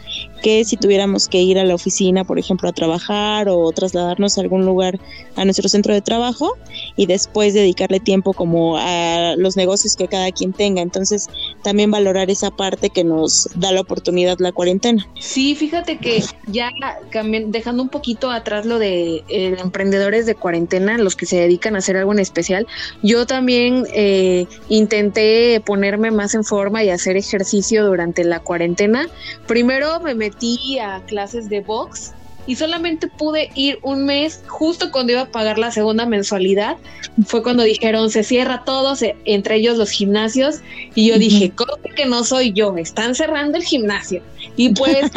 que 0.44 0.64
si 0.66 0.76
tuviéramos 0.76 1.30
que 1.30 1.42
ir 1.42 1.58
a 1.58 1.64
la 1.64 1.74
oficina, 1.74 2.26
por 2.26 2.38
ejemplo, 2.38 2.68
a 2.70 2.74
trabajar 2.74 3.48
o 3.50 3.72
trasladarnos 3.72 4.38
a 4.38 4.42
algún 4.42 4.66
lugar 4.66 5.00
a 5.38 5.46
nuestro 5.46 5.70
centro 5.70 5.94
de 5.94 6.02
trabajo 6.02 6.58
y 6.98 7.06
después 7.06 7.54
dedicarle 7.54 8.02
tiempo 8.02 8.34
como 8.34 8.78
a 8.78 9.36
los 9.38 9.56
negocios 9.56 9.96
que 9.96 10.10
cada 10.10 10.32
quien 10.32 10.52
tenga. 10.52 10.82
Entonces, 10.82 11.30
también 11.64 11.90
valorar 11.90 12.30
esa 12.30 12.52
parte 12.52 12.90
que 12.90 13.04
nos 13.04 13.50
da 13.56 13.72
la 13.72 13.82
oportunidad 13.82 14.38
la 14.40 14.52
cuarentena. 14.52 15.08
Sí, 15.20 15.56
fíjate 15.56 15.98
que 15.98 16.24
ya 16.48 16.70
dejando 17.48 17.84
un 17.84 17.90
poquito 17.90 18.30
atrás 18.30 18.66
lo 18.66 18.80
de 18.80 19.24
eh, 19.28 19.56
emprendedores 19.60 20.26
de 20.26 20.36
cuarentena, 20.36 20.98
los 20.98 21.16
que 21.16 21.26
se 21.26 21.38
dedican 21.38 21.76
a 21.76 21.80
hacer 21.80 21.98
algo 21.98 22.12
en 22.12 22.20
especial, 22.20 22.68
yo 23.02 23.26
también 23.26 23.86
eh, 23.94 24.46
intenté 24.70 25.62
ponerme 25.66 26.12
más 26.12 26.36
en 26.36 26.44
forma 26.44 26.84
y 26.84 26.90
hacer 26.90 27.18
ejercicio 27.18 27.86
durante 27.86 28.24
la 28.24 28.40
cuarentena. 28.40 29.08
Primero 29.48 30.00
me 30.00 30.14
metí 30.14 30.80
a 30.80 31.02
clases 31.06 31.50
de 31.50 31.62
box 31.62 32.14
y 32.46 32.56
solamente 32.56 33.08
pude 33.08 33.50
ir 33.56 33.80
un 33.82 34.06
mes 34.06 34.44
justo 34.48 34.92
cuando 34.92 35.14
iba 35.14 35.22
a 35.22 35.32
pagar 35.32 35.58
la 35.58 35.72
segunda 35.72 36.06
mensualidad. 36.06 36.78
Fue 37.26 37.44
cuando 37.44 37.64
dijeron 37.64 38.10
se 38.10 38.24
cierra 38.24 38.64
todo, 38.66 38.96
entre 39.26 39.56
ellos 39.56 39.78
los 39.78 39.92
gimnasios. 39.92 40.62
Y 40.96 41.08
yo 41.08 41.18
dije, 41.18 41.52
¿cómo 41.52 41.78
que 41.96 42.06
no 42.06 42.24
soy 42.24 42.52
yo? 42.52 42.76
Están 42.78 43.16
cerrando 43.16 43.58
el 43.58 43.64
gimnasio. 43.64 44.22
Y 44.58 44.70
pues, 44.70 44.98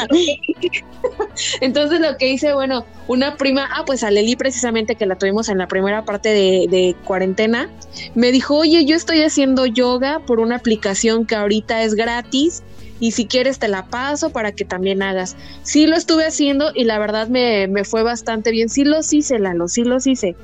entonces 1.61 2.01
lo 2.01 2.17
que 2.17 2.29
hice, 2.29 2.55
bueno, 2.55 2.85
una 3.09 3.37
prima, 3.37 3.69
ah, 3.73 3.85
pues 3.85 4.05
a 4.05 4.11
Leli 4.11 4.37
precisamente 4.37 4.95
que 4.95 5.07
la 5.07 5.17
tuvimos 5.17 5.49
en 5.49 5.59
la 5.59 5.67
primera 5.69 6.05
parte 6.05 6.29
de, 6.29 6.67
de 6.69 6.95
cuarentena, 7.05 7.69
me 8.15 8.31
dijo, 8.31 8.57
oye, 8.57 8.85
yo 8.85 8.95
estoy 8.95 9.23
haciendo 9.23 9.67
yoga 9.67 10.21
por 10.21 10.41
una 10.41 10.57
aplicación 10.57 11.27
que 11.27 11.35
ahorita 11.35 11.83
es 11.83 11.95
gratis 11.95 12.63
y 13.01 13.13
si 13.13 13.27
quieres 13.27 13.59
te 13.59 13.69
la 13.69 13.87
paso 13.87 14.31
para 14.31 14.53
que 14.53 14.65
también 14.65 15.03
hagas. 15.03 15.37
Sí 15.63 15.87
lo 15.87 15.97
estuve 15.97 16.27
haciendo 16.27 16.71
y 16.75 16.85
la 16.85 16.99
verdad 16.99 17.29
me, 17.29 17.69
me 17.69 17.85
fue 17.85 18.03
bastante 18.03 18.51
bien. 18.51 18.69
Sí 18.69 18.85
los 18.85 19.13
hice, 19.13 19.39
Lalo, 19.39 19.69
sí 19.69 19.85
los 19.85 20.07
hice. 20.07 20.37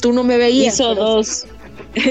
Tú 0.00 0.12
no 0.12 0.24
me 0.24 0.36
veías. 0.36 0.74
Hizo 0.74 0.94
dos. 0.94 1.46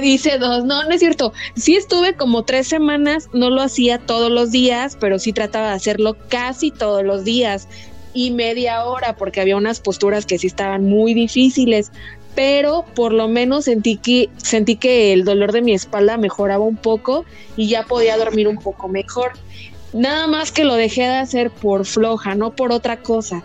Dice 0.01 0.37
dos, 0.39 0.65
no, 0.65 0.83
no 0.83 0.91
es 0.91 0.99
cierto. 0.99 1.33
Sí 1.55 1.75
estuve 1.75 2.13
como 2.13 2.43
tres 2.43 2.67
semanas, 2.67 3.29
no 3.33 3.49
lo 3.49 3.61
hacía 3.61 3.97
todos 3.97 4.31
los 4.31 4.51
días, 4.51 4.97
pero 4.99 5.19
sí 5.19 5.33
trataba 5.33 5.69
de 5.69 5.75
hacerlo 5.75 6.17
casi 6.27 6.71
todos 6.71 7.03
los 7.03 7.23
días 7.23 7.67
y 8.13 8.31
media 8.31 8.85
hora 8.85 9.15
porque 9.15 9.41
había 9.41 9.55
unas 9.55 9.79
posturas 9.79 10.25
que 10.25 10.37
sí 10.37 10.47
estaban 10.47 10.85
muy 10.85 11.13
difíciles, 11.13 11.91
pero 12.35 12.85
por 12.95 13.13
lo 13.13 13.27
menos 13.27 13.65
sentí 13.65 13.97
que 13.97 14.29
sentí 14.37 14.75
que 14.75 15.13
el 15.13 15.25
dolor 15.25 15.51
de 15.51 15.61
mi 15.61 15.73
espalda 15.73 16.17
mejoraba 16.17 16.63
un 16.63 16.77
poco 16.77 17.25
y 17.55 17.67
ya 17.67 17.83
podía 17.83 18.17
dormir 18.17 18.47
un 18.47 18.57
poco 18.57 18.87
mejor. 18.87 19.33
Nada 19.93 20.27
más 20.27 20.51
que 20.51 20.63
lo 20.63 20.75
dejé 20.75 21.01
de 21.01 21.17
hacer 21.17 21.51
por 21.51 21.85
floja, 21.85 22.35
no 22.35 22.51
por 22.51 22.71
otra 22.71 23.01
cosa. 23.01 23.43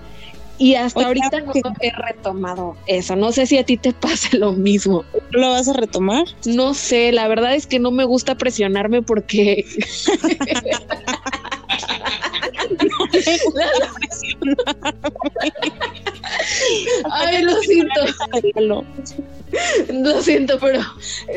Y 0.57 0.77
hasta 0.77 1.07
ahorita 1.07 1.41
no 1.41 1.53
he 1.81 1.91
retomado 1.91 2.77
eso. 2.87 3.17
No 3.17 3.33
sé 3.33 3.47
si 3.47 3.59
a 3.59 3.65
ti 3.65 3.77
te 3.77 3.93
pase 4.01 4.39
lo 4.39 4.53
mismo. 4.53 5.05
¿Lo 5.31 5.51
vas 5.51 5.69
a 5.69 5.73
retomar? 5.73 6.25
No 6.45 6.75
sé, 6.75 7.11
la 7.13 7.27
verdad 7.29 7.55
es 7.55 7.67
que 7.67 7.79
no 7.79 7.91
me 7.91 8.05
gusta 8.05 8.37
presionarme 8.37 9.03
porque... 9.03 9.65
Ay, 17.11 17.43
lo 17.43 17.57
siento. 17.61 18.01
Lo 19.93 20.23
siento, 20.23 20.59
pero 20.61 20.81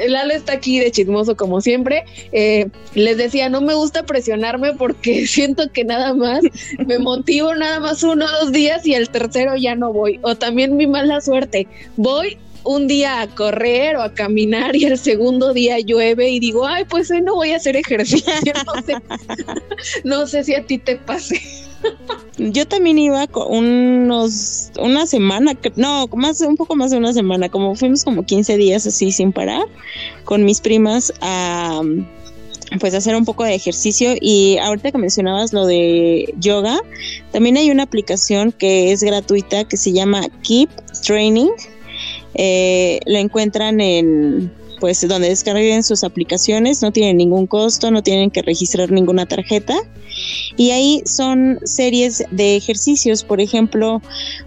Lalo 0.07 0.33
está 0.33 0.53
aquí 0.53 0.79
de 0.79 0.91
chismoso 0.91 1.35
como 1.35 1.61
siempre. 1.61 2.05
Eh, 2.31 2.67
les 2.93 3.17
decía, 3.17 3.49
no 3.49 3.61
me 3.61 3.73
gusta 3.73 4.05
presionarme 4.05 4.73
porque 4.73 5.27
siento 5.27 5.71
que 5.71 5.83
nada 5.83 6.13
más 6.13 6.41
me 6.85 6.99
motivo 6.99 7.53
nada 7.55 7.79
más 7.79 8.03
uno 8.03 8.25
o 8.25 8.43
dos 8.43 8.51
días 8.51 8.85
y 8.85 8.93
el 8.93 9.09
tercero 9.09 9.55
ya 9.55 9.75
no 9.75 9.93
voy. 9.93 10.19
O 10.23 10.35
también 10.35 10.77
mi 10.77 10.87
mala 10.87 11.21
suerte. 11.21 11.67
Voy 11.95 12.37
un 12.63 12.87
día 12.87 13.21
a 13.21 13.27
correr 13.27 13.95
o 13.95 14.01
a 14.01 14.13
caminar 14.13 14.75
y 14.75 14.85
el 14.85 14.97
segundo 14.97 15.53
día 15.53 15.79
llueve 15.79 16.29
y 16.29 16.39
digo, 16.39 16.67
ay, 16.67 16.83
pues 16.85 17.09
hoy 17.09 17.21
no 17.21 17.35
voy 17.35 17.51
a 17.51 17.57
hacer 17.57 17.77
ejercicio. 17.77 18.53
No 18.65 18.81
sé, 18.81 18.95
no 20.03 20.27
sé 20.27 20.43
si 20.43 20.53
a 20.53 20.65
ti 20.65 20.77
te 20.77 20.97
pase. 20.97 21.41
Yo 22.37 22.67
también 22.67 22.99
iba 22.99 23.25
con 23.27 23.51
unos, 23.51 24.71
una 24.79 25.07
semana, 25.07 25.53
no, 25.75 26.07
más, 26.15 26.41
un 26.41 26.55
poco 26.55 26.75
más 26.75 26.91
de 26.91 26.97
una 26.97 27.11
semana, 27.11 27.49
como 27.49 27.75
fuimos 27.75 28.03
como 28.03 28.23
15 28.23 28.57
días 28.57 28.85
así 28.85 29.11
sin 29.11 29.31
parar 29.31 29.63
con 30.23 30.45
mis 30.45 30.61
primas 30.61 31.11
a 31.21 31.81
pues 32.79 32.93
hacer 32.93 33.15
un 33.15 33.25
poco 33.25 33.43
de 33.43 33.55
ejercicio 33.55 34.13
y 34.19 34.57
ahorita 34.57 34.91
que 34.91 34.97
mencionabas 34.97 35.53
lo 35.53 35.65
de 35.65 36.33
yoga, 36.37 36.79
también 37.31 37.57
hay 37.57 37.71
una 37.71 37.83
aplicación 37.83 38.51
que 38.51 38.91
es 38.91 39.01
gratuita 39.01 39.63
que 39.63 39.77
se 39.77 39.93
llama 39.93 40.21
Keep 40.43 40.69
Training. 41.05 41.49
Eh, 42.35 42.99
lo 43.05 43.17
encuentran 43.17 43.79
en 43.81 44.51
pues 44.79 45.07
donde 45.07 45.29
descarguen 45.29 45.83
sus 45.83 46.03
aplicaciones, 46.03 46.81
no 46.81 46.91
tienen 46.91 47.17
ningún 47.17 47.47
costo, 47.47 47.91
no 47.91 48.03
tienen 48.03 48.31
que 48.31 48.41
registrar 48.41 48.91
ninguna 48.91 49.25
tarjeta. 49.25 49.75
Y 50.55 50.71
ahí 50.71 51.03
son 51.05 51.59
series 51.63 52.23
de 52.31 52.55
ejercicios, 52.55 53.23
por 53.23 53.41
ejemplo, 53.41 54.01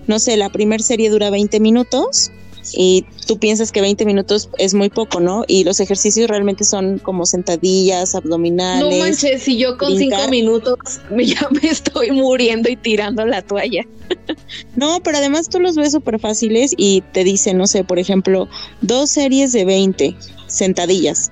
no 0.07 0.19
sé, 0.19 0.37
la 0.37 0.51
primera 0.51 0.83
serie 0.83 1.11
dura 1.11 1.31
20 1.31 1.61
minutos 1.61 2.33
y 2.73 3.05
tú 3.27 3.39
piensas 3.39 3.73
que 3.73 3.81
20 3.81 4.05
minutos 4.05 4.49
es 4.59 4.75
muy 4.75 4.89
poco, 4.89 5.21
¿no? 5.21 5.45
Y 5.47 5.65
los 5.65 5.81
ejercicios 5.81 6.29
realmente 6.29 6.65
son 6.65 6.99
como 6.99 7.27
sentadillas, 7.27 8.15
abdominales. 8.15 8.99
No 8.99 9.05
manches, 9.05 9.43
si 9.43 9.59
yo 9.59 9.77
con 9.79 9.97
5 9.97 10.29
minutos 10.29 10.79
ya 11.19 11.49
me 11.51 11.69
estoy 11.69 12.11
muriendo 12.11 12.69
y 12.69 12.77
tirando 12.77 13.25
la 13.27 13.43
toalla. 13.43 13.85
No, 14.77 15.01
pero 15.03 15.19
además 15.19 15.49
tú 15.49 15.61
los 15.61 15.77
ves 15.77 15.93
súper 15.93 16.19
fáciles 16.19 16.75
y 16.77 17.03
te 17.13 17.23
dicen, 17.23 17.59
no 17.59 17.67
sé, 17.67 17.85
por 17.85 17.99
ejemplo, 17.99 18.49
dos 18.81 19.11
series 19.11 19.53
de 19.53 19.65
20 19.65 20.17
sentadillas. 20.47 21.31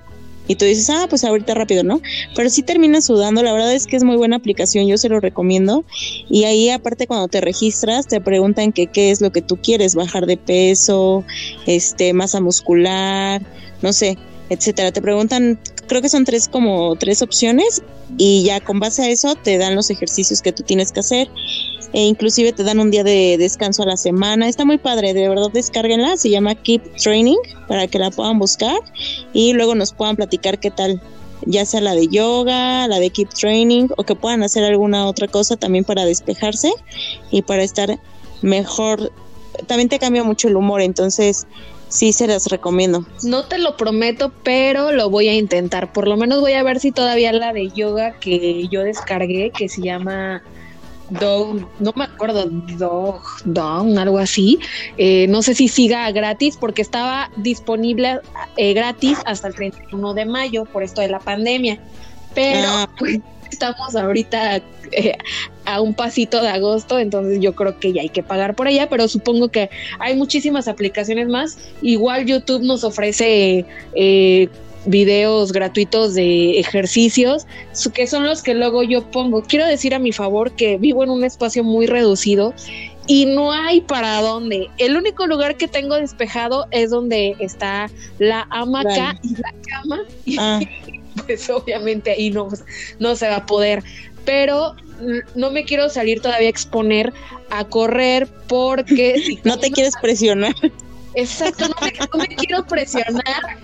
Y 0.49 0.57
tú 0.57 0.65
dices, 0.65 0.91
ah, 0.91 1.07
pues 1.09 1.25
ahorita 1.25 1.55
rápido, 1.55 1.85
¿no? 1.85 2.01
Pero 2.35 2.51
sí 2.51 2.63
terminas 2.63 3.07
sudando, 3.07 3.43
la 3.43 3.53
verdad 3.53 3.73
es 3.73 3.87
que 3.87 3.97
es 3.97 4.03
muy 4.03 4.17
buena 4.17 4.37
aplicación, 4.37 4.87
yo 4.87 4.97
se 4.99 5.09
lo 5.09 5.21
recomiendo. 5.21 5.85
Y 6.29 6.45
ahí 6.45 6.71
aparte 6.71 7.07
cuando 7.07 7.29
te 7.29 7.41
registras 7.41 8.09
te 8.09 8.21
preguntan 8.21 8.73
que 8.73 8.87
qué 8.87 9.11
es 9.11 9.21
lo 9.21 9.31
que 9.31 9.43
tú 9.43 9.59
quieres, 9.59 9.95
bajar 9.95 10.27
de 10.27 10.37
peso, 10.37 11.25
este, 11.67 12.13
masa 12.15 12.41
muscular, 12.41 13.43
no 13.83 13.93
sé, 13.93 14.19
etcétera. 14.49 14.91
Te 14.91 15.03
preguntan, 15.03 15.61
creo 15.87 16.03
que 16.03 16.09
son 16.09 16.25
tres 16.25 16.49
como 16.49 16.97
tres 16.97 17.23
opciones 17.23 17.83
y 18.17 18.43
ya 18.45 18.61
con 18.61 18.81
base 18.81 19.03
a 19.03 19.09
eso 19.09 19.35
te 19.35 19.59
dan 19.59 19.75
los 19.75 19.91
ejercicios 19.91 20.41
que 20.41 20.53
tú 20.53 20.63
tienes 20.63 20.93
que 20.93 21.01
hacer 21.01 21.29
e 21.93 22.03
inclusive 22.03 22.53
te 22.53 22.64
dan 22.64 22.81
un 22.81 22.91
día 22.91 23.05
de 23.05 23.37
descanso 23.38 23.83
a 23.83 23.87
la 23.87 23.97
semana. 23.97 24.49
Está 24.49 24.64
muy 24.64 24.79
padre, 24.79 25.14
de 25.14 25.29
verdad 25.29 25.51
descárguenla, 25.53 26.17
se 26.17 26.31
llama 26.31 26.55
Keep 26.55 26.97
Training 26.97 27.38
para 27.67 27.87
que 27.87 27.99
la 27.99 28.11
puedan 28.11 28.38
buscar 28.38 28.79
y 29.33 29.53
luego 29.53 29.75
nos 29.75 29.93
puedan 29.93 30.17
platicar 30.17 30.59
qué 30.59 30.71
tal, 30.71 31.01
ya 31.47 31.64
sea 31.64 31.81
la 31.81 31.95
de 31.95 32.09
yoga, 32.09 32.87
la 32.88 32.99
de 32.99 33.11
Keep 33.11 33.31
Training 33.31 33.88
o 33.97 34.05
que 34.05 34.14
puedan 34.14 34.43
hacer 34.43 34.64
alguna 34.64 35.07
otra 35.07 35.29
cosa 35.29 35.57
también 35.57 35.85
para 35.85 36.05
despejarse 36.05 36.73
y 37.31 37.43
para 37.43 37.62
estar 37.62 37.99
mejor. 38.43 39.12
También 39.67 39.88
te 39.88 39.99
cambia 39.99 40.23
mucho 40.25 40.49
el 40.49 40.57
humor, 40.57 40.83
entonces 40.83 41.47
sí 41.88 42.12
se 42.12 42.27
las 42.27 42.47
recomiendo. 42.47 43.07
No 43.23 43.45
te 43.47 43.59
lo 43.59 43.77
prometo, 43.77 44.33
pero 44.43 44.93
lo 44.93 45.11
voy 45.11 45.29
a 45.29 45.35
intentar. 45.35 45.93
Por 45.93 46.07
lo 46.07 46.17
menos 46.17 46.41
voy 46.41 46.53
a 46.53 46.62
ver 46.62 46.81
si 46.81 46.93
todavía 46.93 47.33
la 47.33 47.53
de 47.53 47.71
yoga 47.71 48.12
que 48.21 48.69
yo 48.69 48.83
descargué, 48.83 49.51
que 49.51 49.69
se 49.69 49.83
llama 49.83 50.43
Dog, 51.11 51.66
no 51.81 51.92
me 51.97 52.05
acuerdo, 52.05 52.47
Dog, 52.47 53.23
Dog, 53.44 53.99
algo 53.99 54.18
así. 54.18 54.59
Eh, 54.97 55.27
no 55.29 55.42
sé 55.42 55.55
si 55.55 55.68
siga 55.68 56.11
gratis 56.11 56.57
porque 56.57 56.83
estaba 56.83 57.31
disponible 57.37 58.21
eh, 58.57 58.75
gratis 58.75 59.18
hasta 59.25 59.49
el 59.49 59.55
31 59.55 60.14
de 60.14 60.25
mayo 60.27 60.64
por 60.66 60.83
esto 60.83 61.01
de 61.01 61.09
la 61.09 61.18
pandemia. 61.18 61.79
Pero 62.35 62.68
ah. 62.68 62.90
pues, 62.99 63.21
estamos 63.51 63.97
ahorita 63.97 64.57
eh, 64.92 65.16
a 65.64 65.81
un 65.81 65.94
pasito 65.94 66.40
de 66.40 66.49
agosto, 66.49 66.99
entonces 66.99 67.40
yo 67.40 67.55
creo 67.55 67.79
que 67.79 67.92
ya 67.92 68.03
hay 68.03 68.09
que 68.09 68.23
pagar 68.23 68.55
por 68.55 68.68
ella, 68.68 68.88
pero 68.88 69.07
supongo 69.09 69.49
que 69.49 69.71
hay 69.99 70.16
muchísimas 70.16 70.68
aplicaciones 70.68 71.29
más. 71.29 71.59
Igual 71.83 72.27
YouTube 72.27 72.62
nos 72.62 72.85
ofrece 72.85 73.66
eh, 73.94 74.49
videos 74.87 75.53
gratuitos 75.53 76.14
de 76.14 76.59
ejercicios, 76.59 77.47
que 77.95 78.07
son 78.07 78.25
los 78.25 78.43
que 78.43 78.55
luego 78.55 78.83
yo 78.83 79.03
pongo. 79.11 79.43
Quiero 79.43 79.67
decir 79.67 79.95
a 79.95 79.99
mi 79.99 80.12
favor 80.12 80.53
que 80.53 80.77
vivo 80.79 81.05
en 81.05 81.11
un 81.11 81.25
espacio 81.25 81.64
muy 81.64 81.87
reducido 81.87 82.55
y 83.07 83.27
no 83.27 83.53
hay 83.53 83.81
para 83.81 84.21
dónde. 84.21 84.69
El 84.79 84.97
único 84.97 85.27
lugar 85.27 85.57
que 85.57 85.67
tengo 85.67 85.97
despejado 85.97 86.67
es 86.71 86.91
donde 86.91 87.35
está 87.41 87.91
la 88.19 88.47
hamaca 88.51 89.19
y 89.23 89.35
la 89.37 89.55
cama. 89.67 90.01
Ah. 90.38 90.61
pues 91.27 91.49
obviamente 91.51 92.12
ahí 92.12 92.31
no, 92.31 92.49
no 92.99 93.17
se 93.17 93.29
va 93.29 93.37
a 93.37 93.47
poder. 93.47 93.83
Pero 94.25 94.75
no 95.35 95.51
me 95.51 95.64
quiero 95.64 95.88
salir 95.88 96.21
todavía 96.21 96.49
a 96.49 96.51
exponer 96.51 97.12
a 97.51 97.64
correr 97.64 98.29
porque... 98.47 99.38
no 99.45 99.59
te 99.59 99.71
quieres 99.71 99.95
presionar. 100.01 100.55
Exacto, 101.14 101.67
no 101.69 101.75
no 102.12 102.19
me 102.19 102.29
quiero 102.29 102.64
presionar 102.67 103.59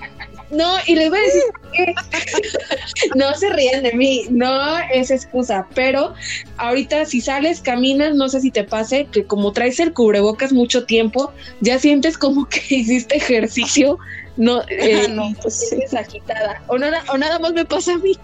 no, 0.55 0.77
y 0.87 0.95
les 0.95 1.11
voy 1.11 1.19
a 1.19 1.23
decir 1.23 1.43
que 1.73 3.09
no 3.15 3.35
se 3.35 3.51
ríen 3.51 3.83
de 3.83 3.93
mí, 3.93 4.27
no 4.31 4.79
es 4.93 5.11
excusa, 5.11 5.67
pero 5.75 6.15
ahorita 6.57 7.05
si 7.07 7.21
sales, 7.21 7.61
caminas, 7.61 8.15
no 8.15 8.29
sé 8.29 8.41
si 8.41 8.51
te 8.51 8.65
pase 8.65 9.07
que 9.11 9.25
como 9.25 9.53
traes 9.53 9.81
el 9.81 9.93
cubrebocas 9.93 10.53
mucho 10.53 10.85
tiempo, 10.85 11.33
ya 11.61 11.79
sientes 11.79 12.17
como 12.19 12.49
que 12.49 12.63
hiciste 12.75 13.17
ejercicio, 13.17 13.99
no, 14.37 14.63
eh, 14.69 15.09
no 15.09 15.33
pues 15.43 15.73
agitada, 15.95 16.63
o 16.67 16.79
nada, 16.79 17.05
o 17.13 17.19
nada 17.19 17.39
más 17.39 17.53
me 17.53 17.65
pasa 17.65 17.95
a 17.95 17.99
mí. 17.99 18.19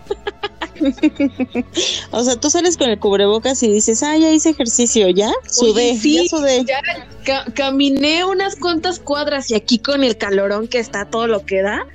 o 2.10 2.24
sea, 2.24 2.36
tú 2.36 2.50
sales 2.50 2.76
con 2.76 2.90
el 2.90 2.98
cubrebocas 2.98 3.62
y 3.62 3.70
dices, 3.70 4.02
ah, 4.02 4.16
ya 4.16 4.30
hice 4.30 4.50
ejercicio, 4.50 5.08
¿ya? 5.10 5.30
Sudé, 5.48 5.96
ya 5.96 6.28
sudé. 6.28 6.64
Ya 6.64 7.44
caminé 7.54 8.24
unas 8.24 8.56
cuantas 8.56 8.98
cuadras 8.98 9.50
y 9.50 9.54
aquí 9.54 9.78
con 9.78 10.02
el 10.04 10.16
calorón 10.16 10.68
que 10.68 10.78
está 10.78 11.04
todo 11.04 11.26
lo 11.26 11.44
que 11.44 11.62
da, 11.62 11.86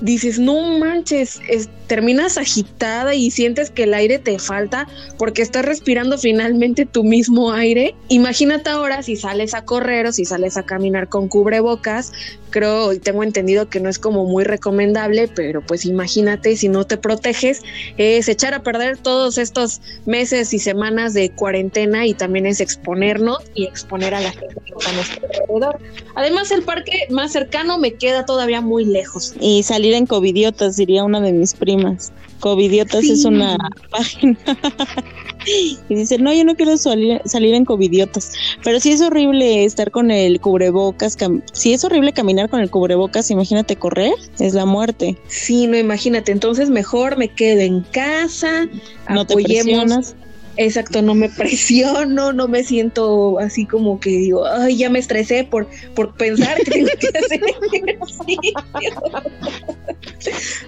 dices, 0.00 0.38
no 0.38 0.78
manches, 0.78 1.40
terminas 1.86 2.38
agitada 2.38 3.14
y 3.14 3.30
sientes 3.30 3.70
que 3.70 3.84
el 3.84 3.94
aire 3.94 4.18
te 4.18 4.38
falta 4.38 4.86
porque 5.16 5.42
estás 5.42 5.64
respirando 5.64 6.18
finalmente 6.18 6.86
tu 6.86 7.02
mismo 7.02 7.52
aire. 7.52 7.94
Imagínate 8.08 8.70
ahora 8.70 9.02
si 9.02 9.16
sales 9.16 9.54
a 9.54 9.64
correr 9.64 10.06
o 10.06 10.12
si 10.12 10.24
sales 10.24 10.56
a 10.56 10.64
caminar 10.64 11.08
con 11.08 11.28
cubrebocas, 11.28 12.12
creo 12.50 12.92
y 12.92 12.98
tengo 12.98 13.22
entendido 13.22 13.68
que 13.68 13.80
no 13.80 13.88
es 13.88 13.98
como 13.98 14.24
muy 14.26 14.44
recomendable, 14.44 15.28
pero 15.28 15.62
pues 15.62 15.84
imagínate 15.84 16.56
si 16.56 16.68
no 16.68 16.86
te 16.86 16.96
proteges, 16.96 17.62
es 17.96 18.28
echar 18.28 18.54
a 18.54 18.62
perder 18.62 18.98
todos 18.98 19.38
estos 19.38 19.80
meses 20.06 20.52
y 20.52 20.58
semanas 20.58 21.14
de 21.14 21.30
cuarentena 21.30 22.06
y 22.06 22.14
también 22.14 22.46
es 22.46 22.60
exponernos 22.60 23.38
y 23.54 23.64
exponer 23.64 24.14
a 24.14 24.20
la 24.20 24.30
gente 24.32 24.54
que 24.64 24.72
está 24.78 24.90
a 24.90 24.92
nuestro 24.92 25.26
alrededor. 25.26 25.78
Además, 26.14 26.50
el 26.50 26.62
parque 26.62 27.06
más 27.10 27.32
cercano 27.32 27.78
me 27.78 27.94
queda 27.94 28.26
todavía 28.26 28.60
muy 28.60 28.84
lejos. 28.84 29.34
Y 29.40 29.62
salir 29.62 29.87
en 29.94 30.06
covidiotas, 30.06 30.76
diría 30.76 31.04
una 31.04 31.20
de 31.20 31.32
mis 31.32 31.54
primas. 31.54 32.12
Covidiotas 32.40 33.04
es 33.04 33.24
una 33.24 33.56
página. 33.90 34.38
y 35.88 35.94
dice, 35.94 36.18
no, 36.18 36.32
yo 36.32 36.44
no 36.44 36.54
quiero 36.54 36.76
salir, 36.76 37.20
salir 37.24 37.54
en 37.54 37.64
covidiotas. 37.64 38.32
Pero 38.62 38.80
sí 38.80 38.92
es 38.92 39.00
horrible 39.00 39.64
estar 39.64 39.90
con 39.90 40.10
el 40.10 40.40
cubrebocas. 40.40 41.16
Si 41.52 41.72
es 41.72 41.84
horrible 41.84 42.12
caminar 42.12 42.48
con 42.48 42.60
el 42.60 42.70
cubrebocas, 42.70 43.30
imagínate 43.30 43.76
correr, 43.76 44.14
es 44.38 44.54
la 44.54 44.66
muerte. 44.66 45.16
Sí, 45.28 45.66
no, 45.66 45.76
imagínate. 45.76 46.32
Entonces 46.32 46.70
mejor 46.70 47.16
me 47.16 47.28
quedo 47.28 47.60
en 47.60 47.80
casa, 47.82 48.68
no 49.08 49.22
apoyemos. 49.22 50.14
Te 50.14 50.27
Exacto, 50.58 51.00
no 51.02 51.14
me 51.14 51.28
presiono, 51.36 52.32
no 52.32 52.48
me 52.48 52.64
siento 52.64 53.38
así 53.38 53.64
como 53.64 54.00
que 54.00 54.10
digo, 54.10 54.44
ay, 54.44 54.76
ya 54.76 54.90
me 54.90 54.98
estresé 54.98 55.44
por, 55.44 55.68
por 55.94 56.14
pensar 56.14 56.58
que 56.58 56.70
tengo 56.70 56.88
que 56.98 57.16
hacer 57.16 57.40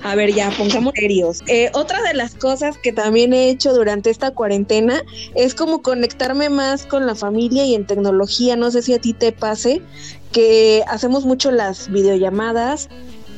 A 0.03 0.15
ver, 0.15 0.33
ya, 0.33 0.51
pongamos 0.57 0.95
serios. 0.95 1.43
Eh, 1.49 1.71
otra 1.75 2.01
de 2.03 2.15
las 2.15 2.37
cosas 2.37 2.79
que 2.79 2.93
también 2.93 3.33
he 3.33 3.51
hecho 3.51 3.75
durante 3.75 4.11
esta 4.11 4.31
cuarentena 4.31 5.03
es 5.35 5.57
como 5.57 5.83
conectarme 5.83 6.49
más 6.51 6.87
con 6.87 7.07
la 7.07 7.17
familia 7.17 7.65
y 7.67 7.75
en 7.75 7.85
tecnología. 7.85 8.55
No 8.55 8.71
sé 8.71 8.83
si 8.83 8.95
a 8.95 9.01
ti 9.01 9.13
te 9.13 9.33
pase 9.33 9.83
que 10.31 10.85
hacemos 10.87 11.25
mucho 11.25 11.51
las 11.51 11.91
videollamadas 11.91 12.89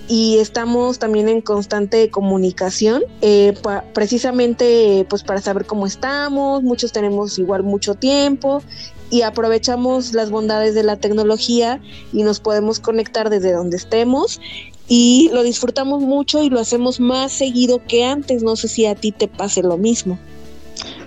y 0.08 0.38
estamos 0.38 0.98
también 0.98 1.28
en 1.28 1.40
constante 1.40 2.10
comunicación, 2.10 3.02
eh, 3.20 3.54
precisamente 3.94 5.06
pues 5.08 5.22
para 5.22 5.40
saber 5.40 5.64
cómo 5.66 5.86
estamos, 5.86 6.62
muchos 6.62 6.92
tenemos 6.92 7.38
igual 7.38 7.62
mucho 7.62 7.94
tiempo 7.94 8.62
y 9.10 9.22
aprovechamos 9.22 10.12
las 10.14 10.30
bondades 10.30 10.74
de 10.74 10.82
la 10.82 10.96
tecnología 10.96 11.80
y 12.12 12.22
nos 12.22 12.40
podemos 12.40 12.80
conectar 12.80 13.30
desde 13.30 13.52
donde 13.52 13.76
estemos 13.76 14.40
y 14.88 15.30
lo 15.32 15.42
disfrutamos 15.42 16.02
mucho 16.02 16.42
y 16.42 16.50
lo 16.50 16.60
hacemos 16.60 16.98
más 16.98 17.32
seguido 17.32 17.82
que 17.86 18.04
antes, 18.04 18.42
no 18.42 18.56
sé 18.56 18.68
si 18.68 18.86
a 18.86 18.94
ti 18.94 19.12
te 19.12 19.28
pase 19.28 19.62
lo 19.62 19.78
mismo. 19.78 20.18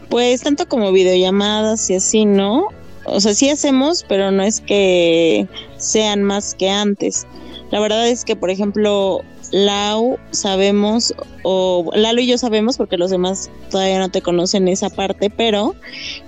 Pues 0.09 0.41
tanto 0.41 0.67
como 0.67 0.91
videollamadas 0.91 1.89
y 1.89 1.95
así, 1.95 2.25
¿no? 2.25 2.67
O 3.05 3.19
sea, 3.19 3.33
sí 3.33 3.49
hacemos, 3.49 4.05
pero 4.07 4.31
no 4.31 4.43
es 4.43 4.61
que 4.61 5.47
sean 5.77 6.23
más 6.23 6.55
que 6.55 6.69
antes. 6.69 7.27
La 7.71 7.79
verdad 7.79 8.07
es 8.07 8.25
que, 8.25 8.35
por 8.35 8.49
ejemplo, 8.49 9.23
Lau 9.51 10.17
sabemos, 10.31 11.13
o 11.43 11.89
Lalo 11.93 12.21
y 12.21 12.27
yo 12.27 12.37
sabemos, 12.37 12.77
porque 12.77 12.97
los 12.97 13.11
demás 13.11 13.49
todavía 13.69 13.99
no 13.99 14.09
te 14.09 14.21
conocen 14.21 14.67
esa 14.67 14.89
parte, 14.89 15.29
pero 15.29 15.75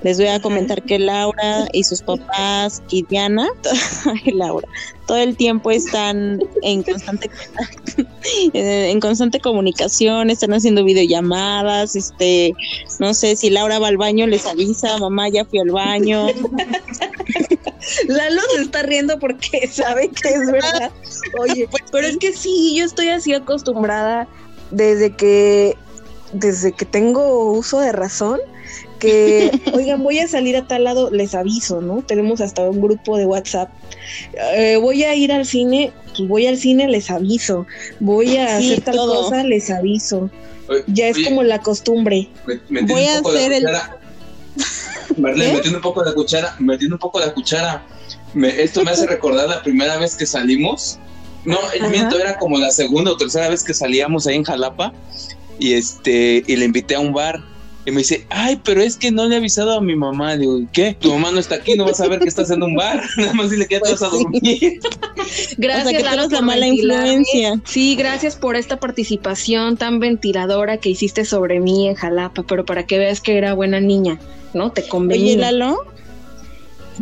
les 0.04 0.18
voy 0.18 0.28
a 0.28 0.42
comentar 0.42 0.84
que 0.84 1.00
Laura 1.00 1.68
y 1.74 1.84
sus 1.84 2.02
papás 2.02 2.82
y 2.90 3.04
Diana, 3.04 3.48
Laura, 4.34 4.68
todo 5.08 5.18
el 5.18 5.36
tiempo 5.36 5.72
están 5.72 6.42
en 6.64 6.84
constante 6.84 7.30
en 8.54 9.00
constante 9.00 9.40
comunicación, 9.40 10.30
están 10.30 10.54
haciendo 10.54 10.84
videollamadas, 10.84 11.96
este, 11.96 12.54
no 13.00 13.14
sé 13.14 13.36
si 13.36 13.50
Laura 13.50 13.80
va 13.80 13.88
al 13.88 13.98
baño 13.98 14.28
les 14.28 14.46
avisa, 14.46 14.98
mamá 14.98 15.30
ya 15.30 15.46
fui 15.46 15.60
al 15.60 15.72
baño. 15.72 16.28
Lalo 18.08 18.42
se 18.56 18.62
está 18.62 18.84
riendo 18.84 19.20
porque 19.20 19.68
sabe 19.72 20.10
que 20.10 20.30
es 20.30 20.52
verdad. 20.52 20.92
Oye, 21.40 21.68
pues 21.70 21.84
pero 21.92 22.08
es 22.08 22.18
que 22.18 22.34
sí, 22.34 22.76
yo 22.78 22.86
estoy 22.86 23.10
así 23.10 23.34
acostumbrada 23.34 24.28
desde 24.72 25.16
que 25.16 25.76
desde 26.34 26.74
que 26.74 26.86
tengo 26.86 27.52
uso 27.52 27.80
de 27.80 27.92
razón 27.94 28.40
que, 29.00 29.52
oigan, 29.74 30.04
voy 30.04 30.20
a 30.20 30.28
salir 30.28 30.56
a 30.58 30.68
tal 30.68 30.84
lado, 30.84 31.10
les 31.12 31.36
aviso, 31.36 31.82
¿no? 31.82 32.02
Tenemos 32.02 32.42
hasta 32.42 32.70
un 32.70 32.82
grupo 32.82 33.18
de 33.18 33.26
WhatsApp. 33.26 33.70
Eh, 34.56 34.78
voy 34.78 35.04
a 35.04 35.16
ir 35.16 35.32
al 35.32 35.46
cine, 35.46 35.92
pues 36.16 36.28
voy 36.28 36.48
al 36.48 36.58
cine, 36.58 36.88
les 36.88 37.10
aviso. 37.10 37.66
Voy 38.00 38.38
a 38.38 38.58
hacer 38.58 38.82
tal 38.82 38.98
cosa, 38.98 39.44
les 39.44 39.70
aviso. 39.70 40.30
ya 40.88 41.08
es 41.08 41.18
como 41.24 41.44
la 41.44 41.60
costumbre. 41.60 42.30
voy 42.70 43.04
a 43.04 43.20
hacer 43.20 43.54
el... 43.54 43.66
Marlene, 45.18 45.54
metiendo 45.54 45.80
un 45.80 45.84
poco 45.84 46.04
de 46.04 46.10
la 46.10 46.16
cuchara, 46.16 46.56
metiendo 46.60 46.96
un 46.96 47.00
poco 47.00 47.20
la 47.20 47.34
cuchara. 47.34 47.86
esto 48.36 48.84
me 48.84 48.92
hace 48.92 49.08
recordar 49.08 49.50
la 49.50 49.62
primera 49.62 49.98
vez 49.98 50.16
que 50.16 50.26
salimos. 50.26 51.00
No, 51.46 51.58
el 51.74 51.90
miento 51.90 52.20
era 52.20 52.38
como 52.38 52.58
la 52.58 52.72
segunda 52.72 53.12
o 53.12 53.18
tercera 53.18 53.50
vez 53.50 53.64
que 53.64 53.74
salíamos 53.74 54.28
ahí 54.28 54.36
en 54.36 54.44
Jalapa 54.44 54.94
y 55.60 55.74
este 55.74 56.44
y 56.46 56.56
le 56.56 56.66
invité 56.66 56.96
a 56.96 57.00
un 57.00 57.14
bar 57.14 57.42
y 57.88 57.92
me 57.92 58.00
dice, 58.00 58.28
ay, 58.30 58.60
pero 58.66 58.82
es 58.82 58.98
que 58.98 59.12
no 59.12 59.26
le 59.28 59.36
he 59.36 59.38
avisado 59.38 59.72
a 59.72 59.80
mi 59.80 59.96
mamá. 59.96 60.36
Digo, 60.36 60.60
¿qué? 60.74 60.98
Tu 61.00 61.10
mamá 61.10 61.32
no 61.32 61.40
está 61.40 61.56
aquí, 61.56 61.76
no 61.76 61.86
vas 61.86 62.02
a 62.02 62.08
ver 62.10 62.20
que 62.20 62.28
estás 62.28 62.52
en 62.52 62.62
un 62.62 62.76
bar. 62.76 63.02
Nada 63.18 63.32
más 63.32 63.50
dile 63.50 63.66
que 63.66 63.76
ya 63.76 63.82
te 63.82 63.92
vas 63.92 64.02
a 64.02 64.10
pues 64.10 64.24
dormir. 64.24 64.80
gracias, 65.58 66.04
o 66.04 66.30
la 66.30 66.42
mala 66.42 66.68
influencia. 66.68 67.62
Sí, 67.64 67.96
gracias 67.96 68.36
por 68.36 68.58
esta 68.58 68.78
participación 68.78 69.78
tan 69.78 70.02
ventiladora 70.02 70.80
que 70.80 70.90
hiciste 70.90 71.24
sobre 71.24 71.62
mí 71.62 71.88
en 71.88 71.96
Jalapa, 71.96 72.44
pero 72.44 72.66
para 72.66 72.86
que 72.86 72.98
veas 72.98 73.22
que 73.22 73.38
era 73.38 73.54
buena 73.54 73.80
niña, 73.80 74.20
¿no? 74.58 74.72
Te 74.72 74.88
convenía. 74.88 75.34
Oye, 75.34 75.38
Lalo, 75.38 75.78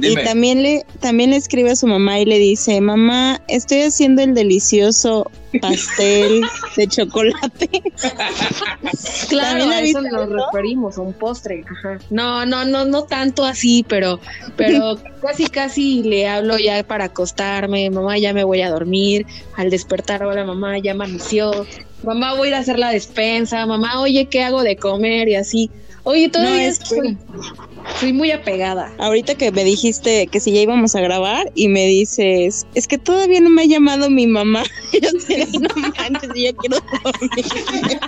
y 0.02 0.16
también 0.16 0.62
le, 0.62 0.86
también 1.00 1.30
le 1.30 1.38
escribe 1.38 1.72
a 1.72 1.76
su 1.76 1.88
mamá 1.88 2.20
y 2.20 2.26
le 2.26 2.38
dice, 2.38 2.82
mamá, 2.82 3.42
estoy 3.48 3.82
haciendo 3.82 4.22
el 4.22 4.34
delicioso 4.34 5.32
pastel 5.62 6.42
de 6.76 6.88
chocolate. 6.88 7.70
claro, 9.30 9.70
a 9.70 9.82
eso 9.82 10.02
nos 10.02 10.30
referimos, 10.30 10.98
a 10.98 11.02
un 11.02 11.14
postre. 11.14 11.64
No, 12.10 12.46
no, 12.46 12.66
no, 12.66 12.86
no 12.86 13.04
tanto 13.04 13.46
así, 13.46 13.86
pero, 13.88 14.20
pero 14.58 14.98
casi, 15.22 15.48
casi 15.48 16.04
le 16.04 16.28
hablo 16.28 16.58
ya 16.58 16.84
para 16.84 17.06
acostarme, 17.06 17.90
mamá, 17.90 18.18
ya 18.18 18.34
me 18.34 18.44
voy 18.44 18.62
a 18.62 18.70
dormir. 18.70 19.26
Al 19.56 19.70
despertar, 19.70 20.24
hola 20.24 20.44
mamá, 20.44 20.78
ya 20.80 20.92
amaneció. 20.92 21.66
Mamá, 22.04 22.36
voy 22.36 22.48
a 22.48 22.50
ir 22.50 22.56
a 22.56 22.60
hacer 22.60 22.80
la 22.80 22.92
despensa. 22.92 23.66
Mamá, 23.66 24.02
oye, 24.02 24.26
¿qué 24.26 24.44
hago 24.44 24.64
de 24.64 24.76
comer? 24.76 25.30
Y 25.30 25.36
así. 25.36 25.72
Oye, 26.06 26.30
todavía 26.30 26.68
es 26.68 26.80
soy 28.00 28.14
muy 28.14 28.32
apegada. 28.32 28.92
Ahorita 29.00 29.36
que 29.36 29.52
me 29.52 29.64
dijiste 29.64 30.28
que 30.28 30.40
si 30.40 30.52
ya 30.52 30.62
íbamos 30.62 30.96
a 30.96 31.02
grabar 31.02 31.52
y 31.56 31.68
me 31.68 31.86
dices, 31.86 32.68
es 32.76 32.88
que 32.88 32.98
todavía 32.98 33.40
no 33.42 33.50
me 33.50 33.64
ha 33.64 33.66
llamado 33.66 34.10
mi 34.10 34.28
mamá. 34.28 34.64
Yo 34.94 35.10
sé, 35.20 35.48
no 35.60 35.70
manches, 35.76 36.30
yo 36.36 36.56
quiero 36.56 36.78
dormir. 37.04 38.00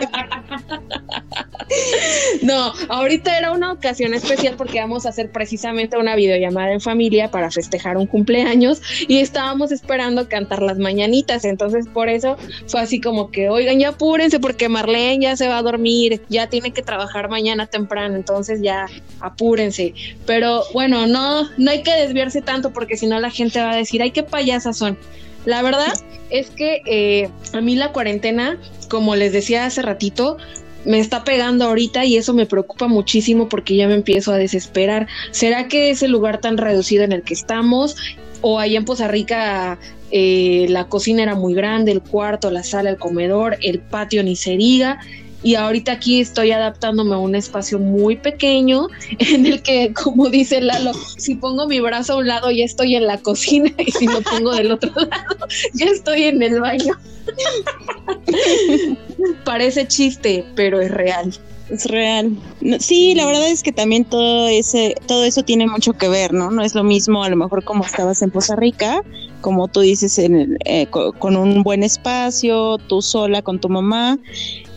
No, 2.43 2.71
ahorita 2.87 3.37
era 3.37 3.51
una 3.51 3.73
ocasión 3.73 4.13
especial 4.13 4.55
porque 4.57 4.79
vamos 4.79 5.05
a 5.05 5.09
hacer 5.09 5.31
precisamente 5.31 5.97
una 5.97 6.15
videollamada 6.15 6.71
en 6.71 6.79
familia 6.79 7.29
para 7.29 7.51
festejar 7.51 7.97
un 7.97 8.07
cumpleaños 8.07 8.81
y 9.07 9.19
estábamos 9.19 9.71
esperando 9.73 10.29
cantar 10.29 10.61
las 10.61 10.77
mañanitas. 10.77 11.43
Entonces, 11.43 11.87
por 11.93 12.07
eso 12.07 12.37
fue 12.67 12.79
así 12.79 13.01
como 13.01 13.31
que, 13.31 13.49
oigan, 13.49 13.79
ya 13.79 13.89
apúrense 13.89 14.39
porque 14.39 14.69
Marlene 14.69 15.25
ya 15.25 15.35
se 15.35 15.49
va 15.49 15.57
a 15.57 15.61
dormir, 15.61 16.21
ya 16.29 16.47
tiene 16.47 16.71
que 16.71 16.81
trabajar 16.81 17.29
mañana 17.29 17.67
temprano. 17.67 17.86
Entonces, 18.15 18.61
ya 18.61 18.87
apúrense. 19.19 19.93
Pero 20.25 20.63
bueno, 20.73 21.07
no, 21.07 21.49
no 21.57 21.71
hay 21.71 21.83
que 21.83 21.93
desviarse 21.93 22.41
tanto 22.41 22.71
porque 22.71 22.97
si 22.97 23.07
no 23.07 23.19
la 23.19 23.29
gente 23.29 23.59
va 23.59 23.71
a 23.71 23.75
decir, 23.75 24.01
ay, 24.01 24.11
qué 24.11 24.23
payasas 24.23 24.77
son. 24.77 24.97
La 25.45 25.61
verdad 25.61 25.93
es 26.29 26.49
que 26.49 26.81
eh, 26.85 27.29
a 27.53 27.61
mí 27.61 27.75
la 27.75 27.91
cuarentena, 27.93 28.57
como 28.89 29.15
les 29.15 29.31
decía 29.31 29.65
hace 29.65 29.81
ratito, 29.81 30.37
me 30.85 30.99
está 30.99 31.23
pegando 31.23 31.65
ahorita 31.65 32.05
y 32.05 32.17
eso 32.17 32.33
me 32.33 32.45
preocupa 32.45 32.87
muchísimo 32.87 33.49
porque 33.49 33.75
ya 33.75 33.87
me 33.87 33.93
empiezo 33.93 34.31
a 34.31 34.37
desesperar. 34.37 35.07
¿Será 35.31 35.67
que 35.67 35.89
ese 35.89 36.07
lugar 36.07 36.39
tan 36.39 36.57
reducido 36.57 37.03
en 37.03 37.11
el 37.11 37.23
que 37.23 37.33
estamos 37.33 37.95
o 38.41 38.59
allá 38.59 38.77
en 38.77 38.85
Poza 38.85 39.07
Rica 39.07 39.79
eh, 40.11 40.67
la 40.69 40.87
cocina 40.87 41.23
era 41.23 41.35
muy 41.35 41.53
grande, 41.53 41.91
el 41.91 42.01
cuarto, 42.01 42.49
la 42.49 42.63
sala, 42.63 42.89
el 42.89 42.97
comedor, 42.97 43.57
el 43.61 43.79
patio 43.79 44.23
ni 44.23 44.35
se 44.35 44.55
diga? 44.55 44.99
Y 45.43 45.55
ahorita 45.55 45.93
aquí 45.93 46.21
estoy 46.21 46.51
adaptándome 46.51 47.15
a 47.15 47.17
un 47.19 47.35
espacio 47.35 47.79
muy 47.79 48.15
pequeño 48.15 48.87
en 49.19 49.45
el 49.45 49.61
que, 49.61 49.93
como 49.93 50.29
dice 50.29 50.61
Lalo, 50.61 50.93
si 50.93 51.35
pongo 51.35 51.67
mi 51.67 51.79
brazo 51.79 52.13
a 52.13 52.15
un 52.17 52.27
lado 52.27 52.51
ya 52.51 52.65
estoy 52.65 52.95
en 52.95 53.05
la 53.05 53.17
cocina 53.17 53.71
y 53.77 53.91
si 53.91 54.07
lo 54.07 54.21
pongo 54.21 54.55
del 54.55 54.71
otro 54.71 54.91
lado 54.95 55.47
ya 55.73 55.85
estoy 55.85 56.23
en 56.23 56.41
el 56.41 56.59
baño. 56.59 56.95
Parece 59.45 59.87
chiste, 59.87 60.45
pero 60.55 60.81
es 60.81 60.91
real. 60.91 61.33
Es 61.69 61.85
real. 61.85 62.37
sí, 62.79 63.13
la 63.13 63.25
verdad 63.25 63.49
es 63.49 63.61
que 63.61 63.73
también 63.73 64.05
todo 64.05 64.47
ese, 64.47 64.95
todo 65.05 65.25
eso 65.25 65.43
tiene 65.43 65.67
mucho 65.67 65.93
que 65.93 66.07
ver, 66.07 66.33
¿no? 66.33 66.49
No 66.49 66.61
es 66.63 66.73
lo 66.75 66.83
mismo 66.83 67.23
a 67.23 67.29
lo 67.29 67.35
mejor 67.35 67.63
como 67.65 67.83
estabas 67.83 68.21
en 68.21 68.31
Poza 68.31 68.55
Rica, 68.55 69.03
como 69.41 69.67
tú 69.67 69.81
dices, 69.81 70.17
en 70.17 70.57
eh, 70.63 70.87
con 70.87 71.35
un 71.35 71.63
buen 71.63 71.83
espacio, 71.83 72.77
tú 72.77 73.01
sola 73.01 73.41
con 73.41 73.59
tu 73.59 73.67
mamá, 73.67 74.17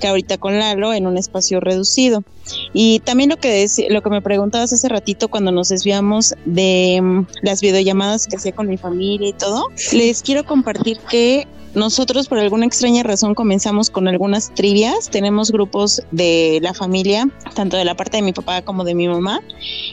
que 0.00 0.08
ahorita 0.08 0.38
con 0.38 0.58
Lalo 0.58 0.92
en 0.92 1.06
un 1.06 1.16
espacio 1.16 1.60
reducido. 1.60 2.24
Y 2.72 2.98
también 3.00 3.30
lo 3.30 3.36
que, 3.36 3.66
lo 3.88 4.02
que 4.02 4.10
me 4.10 4.20
preguntabas 4.20 4.72
hace 4.72 4.88
ratito 4.88 5.28
cuando 5.28 5.52
nos 5.52 5.68
desviamos 5.68 6.34
de 6.44 7.00
mm, 7.00 7.26
las 7.42 7.60
videollamadas 7.60 8.26
que 8.26 8.36
hacía 8.36 8.52
con 8.52 8.66
mi 8.66 8.76
familia 8.76 9.28
y 9.28 9.32
todo, 9.32 9.68
les 9.92 10.22
quiero 10.22 10.44
compartir 10.44 10.98
que 11.08 11.46
nosotros 11.74 12.26
por 12.26 12.38
alguna 12.38 12.66
extraña 12.66 13.02
razón 13.02 13.34
comenzamos 13.34 13.90
con 13.90 14.08
algunas 14.08 14.52
trivias. 14.54 15.08
Tenemos 15.08 15.52
grupos 15.52 16.02
de 16.10 16.58
la 16.62 16.74
familia, 16.74 17.28
tanto 17.54 17.76
de 17.76 17.84
la 17.84 17.94
parte 17.94 18.16
de 18.16 18.22
mi 18.22 18.32
papá 18.32 18.62
como 18.62 18.82
de 18.82 18.94
mi 18.94 19.06
mamá. 19.06 19.40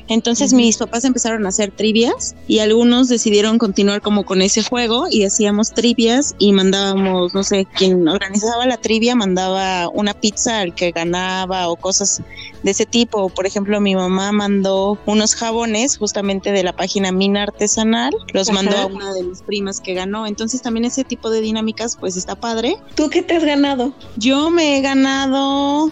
Entonces 0.07 0.53
mis 0.53 0.77
papás 0.77 1.05
empezaron 1.05 1.45
a 1.45 1.49
hacer 1.49 1.71
trivias 1.71 2.35
y 2.47 2.59
algunos 2.59 3.09
decidieron 3.09 3.59
continuar 3.59 4.01
como 4.01 4.25
con 4.25 4.41
ese 4.41 4.63
juego 4.63 5.05
y 5.09 5.23
hacíamos 5.23 5.73
trivias 5.73 6.35
y 6.39 6.51
mandábamos, 6.51 7.35
no 7.35 7.43
sé, 7.43 7.67
quien 7.75 8.07
organizaba 8.07 8.65
la 8.65 8.77
trivia 8.77 9.15
mandaba 9.15 9.89
una 9.89 10.13
pizza 10.13 10.61
al 10.61 10.73
que 10.73 10.91
ganaba 10.91 11.69
o 11.69 11.75
cosas 11.75 12.21
de 12.63 12.71
ese 12.71 12.85
tipo. 12.85 13.29
Por 13.29 13.45
ejemplo, 13.45 13.79
mi 13.79 13.95
mamá 13.95 14.31
mandó 14.31 14.97
unos 15.05 15.35
jabones 15.35 15.97
justamente 15.97 16.51
de 16.51 16.63
la 16.63 16.75
página 16.75 17.11
Mina 17.11 17.43
Artesanal, 17.43 18.13
los 18.33 18.51
mandó 18.51 18.77
a 18.77 18.85
una 18.87 19.13
de 19.13 19.23
mis 19.23 19.41
primas 19.43 19.79
que 19.79 19.93
ganó. 19.93 20.25
Entonces 20.25 20.61
también 20.61 20.85
ese 20.85 21.03
tipo 21.03 21.29
de 21.29 21.41
dinámica 21.41 21.66
pues 21.99 22.17
está 22.17 22.35
padre. 22.35 22.77
¿Tú 22.95 23.09
qué 23.09 23.21
te 23.21 23.35
has 23.35 23.43
ganado? 23.43 23.93
Yo 24.17 24.49
me 24.49 24.77
he 24.77 24.81
ganado 24.81 25.91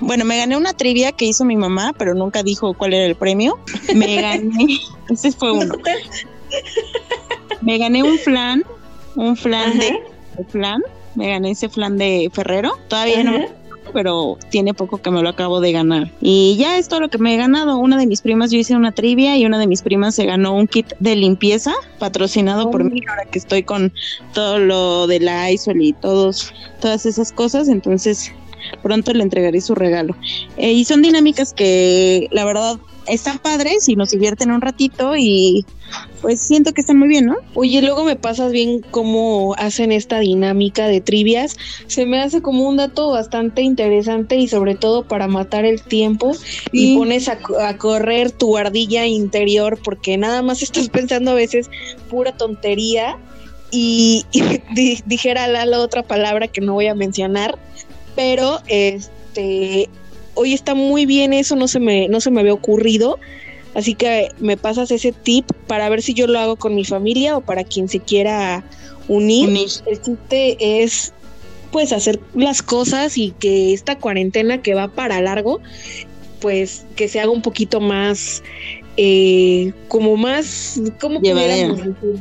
bueno, 0.00 0.24
me 0.24 0.38
gané 0.38 0.56
una 0.56 0.74
trivia 0.74 1.12
que 1.12 1.24
hizo 1.24 1.44
mi 1.44 1.56
mamá, 1.56 1.92
pero 1.96 2.14
nunca 2.14 2.42
dijo 2.42 2.74
cuál 2.74 2.94
era 2.94 3.04
el 3.04 3.16
premio. 3.16 3.58
Me 3.94 4.16
gané, 4.22 4.78
ese 5.08 5.32
fue 5.32 5.52
uno. 5.52 5.74
Me 7.60 7.78
gané 7.78 8.02
un 8.02 8.18
flan, 8.18 8.64
un 9.16 9.36
flan 9.36 9.78
de, 9.78 9.98
flan, 10.48 10.80
me 11.14 11.28
gané 11.28 11.50
ese 11.50 11.68
flan 11.68 11.98
de 11.98 12.30
Ferrero. 12.32 12.78
Todavía 12.88 13.24
no 13.24 13.57
pero 13.92 14.38
tiene 14.50 14.74
poco 14.74 14.98
que 14.98 15.10
me 15.10 15.22
lo 15.22 15.28
acabo 15.28 15.60
de 15.60 15.72
ganar. 15.72 16.10
Y 16.20 16.56
ya 16.58 16.78
es 16.78 16.88
todo 16.88 17.00
lo 17.00 17.08
que 17.08 17.18
me 17.18 17.34
he 17.34 17.36
ganado. 17.36 17.78
Una 17.78 17.98
de 17.98 18.06
mis 18.06 18.22
primas, 18.22 18.50
yo 18.50 18.58
hice 18.58 18.76
una 18.76 18.92
trivia 18.92 19.36
y 19.36 19.46
una 19.46 19.58
de 19.58 19.66
mis 19.66 19.82
primas 19.82 20.14
se 20.14 20.26
ganó 20.26 20.54
un 20.54 20.66
kit 20.66 20.92
de 20.98 21.16
limpieza 21.16 21.74
patrocinado 21.98 22.70
por 22.70 22.84
mí 22.84 23.02
ahora 23.08 23.24
que 23.24 23.38
estoy 23.38 23.62
con 23.62 23.92
todo 24.34 24.58
lo 24.58 25.06
de 25.06 25.20
la 25.20 25.50
ISOL 25.50 25.82
y 25.82 25.92
todos, 25.92 26.52
todas 26.80 27.06
esas 27.06 27.32
cosas. 27.32 27.68
Entonces 27.68 28.32
pronto 28.82 29.12
le 29.12 29.22
entregaré 29.22 29.60
su 29.60 29.74
regalo. 29.74 30.16
Eh, 30.56 30.72
y 30.72 30.84
son 30.84 31.02
dinámicas 31.02 31.52
que 31.52 32.28
la 32.30 32.44
verdad 32.44 32.78
están 33.06 33.38
padres 33.38 33.88
y 33.88 33.96
nos 33.96 34.10
divierten 34.10 34.50
un 34.50 34.60
ratito 34.60 35.16
y 35.16 35.64
pues 36.20 36.40
siento 36.40 36.72
que 36.72 36.82
están 36.82 36.98
muy 36.98 37.08
bien, 37.08 37.26
¿no? 37.26 37.36
Oye, 37.54 37.80
luego 37.80 38.04
me 38.04 38.16
pasas 38.16 38.52
bien 38.52 38.84
cómo 38.90 39.54
hacen 39.56 39.92
esta 39.92 40.18
dinámica 40.18 40.86
de 40.86 41.00
trivias. 41.00 41.56
Se 41.86 42.04
me 42.04 42.20
hace 42.20 42.42
como 42.42 42.68
un 42.68 42.76
dato 42.76 43.10
bastante 43.10 43.62
interesante 43.62 44.36
y 44.36 44.48
sobre 44.48 44.74
todo 44.74 45.08
para 45.08 45.26
matar 45.28 45.64
el 45.64 45.80
tiempo 45.80 46.32
y, 46.72 46.96
pones 46.96 47.28
a, 47.28 47.38
a, 47.60 47.78
correr 47.78 48.30
tu 48.30 48.58
ardilla 48.58 49.06
interior 49.06 49.78
porque 49.82 50.18
nada 50.18 50.42
más 50.42 50.62
estás 50.62 50.88
pensando 50.90 51.30
a 51.30 51.34
veces 51.34 51.70
pura 52.10 52.36
tontería 52.36 53.16
y, 53.70 54.24
dijera 55.06 55.46
la, 55.48 55.78
otra 55.78 56.02
palabra 56.02 56.48
que 56.48 56.60
no 56.60 56.74
voy 56.74 56.86
a 56.86 56.94
mencionar, 56.94 57.58
pero 58.18 58.58
este 58.66 59.88
hoy 60.34 60.52
está 60.52 60.74
muy 60.74 61.06
bien 61.06 61.32
eso, 61.32 61.54
no 61.54 61.68
se 61.68 61.78
me, 61.78 62.08
no 62.08 62.20
se 62.20 62.32
me 62.32 62.40
había 62.40 62.52
ocurrido. 62.52 63.20
Así 63.74 63.94
que 63.94 64.30
me 64.40 64.56
pasas 64.56 64.90
ese 64.90 65.12
tip 65.12 65.46
para 65.68 65.88
ver 65.88 66.02
si 66.02 66.14
yo 66.14 66.26
lo 66.26 66.40
hago 66.40 66.56
con 66.56 66.74
mi 66.74 66.84
familia 66.84 67.36
o 67.36 67.42
para 67.42 67.62
quien 67.62 67.88
se 67.88 68.00
quiera 68.00 68.64
unir. 69.06 69.48
El 69.86 70.02
chiste 70.02 70.82
es 70.82 71.12
pues 71.70 71.92
hacer 71.92 72.18
las 72.34 72.60
cosas 72.60 73.16
y 73.16 73.30
que 73.38 73.72
esta 73.72 73.96
cuarentena 73.98 74.62
que 74.62 74.74
va 74.74 74.88
para 74.88 75.20
largo, 75.20 75.60
pues 76.40 76.86
que 76.96 77.06
se 77.06 77.20
haga 77.20 77.30
un 77.30 77.42
poquito 77.42 77.80
más 77.80 78.42
eh, 78.96 79.72
como 79.86 80.16
más, 80.16 80.80
como 81.00 81.20
llevadera. 81.20 81.72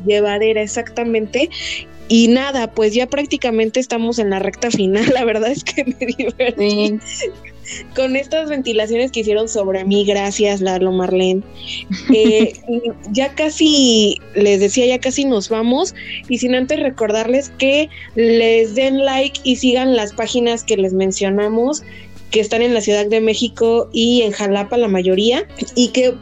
llevadera, 0.05 0.61
exactamente. 0.61 1.49
Y 2.09 2.27
nada, 2.29 2.71
pues 2.71 2.93
ya 2.93 3.07
prácticamente 3.07 3.79
estamos 3.79 4.19
en 4.19 4.29
la 4.29 4.39
recta 4.39 4.71
final. 4.71 5.05
La 5.13 5.25
verdad 5.25 5.51
es 5.51 5.63
que 5.63 5.83
me 5.83 6.05
divertí 6.05 6.99
con 7.95 8.15
estas 8.15 8.49
ventilaciones 8.49 9.11
que 9.11 9.21
hicieron 9.21 9.49
sobre 9.49 9.83
mí. 9.83 10.05
Gracias, 10.05 10.61
Lalo 10.61 10.91
Marlene. 10.91 11.43
Eh, 12.13 12.53
ya 13.11 13.33
casi, 13.35 14.17
les 14.35 14.59
decía, 14.59 14.85
ya 14.85 14.99
casi 14.99 15.25
nos 15.25 15.49
vamos. 15.49 15.93
Y 16.29 16.37
sin 16.37 16.55
antes 16.55 16.79
recordarles 16.79 17.49
que 17.57 17.89
les 18.15 18.75
den 18.75 19.03
like 19.03 19.39
y 19.43 19.57
sigan 19.57 19.95
las 19.95 20.13
páginas 20.13 20.63
que 20.63 20.77
les 20.77 20.93
mencionamos 20.93 21.83
que 22.31 22.41
están 22.41 22.61
en 22.61 22.73
la 22.73 22.81
Ciudad 22.81 23.05
de 23.05 23.21
México 23.21 23.89
y 23.93 24.23
en 24.23 24.33
Jalapa 24.33 24.77
la 24.77 24.89
mayoría, 24.89 25.47
y 25.75 25.89
que 25.89 26.13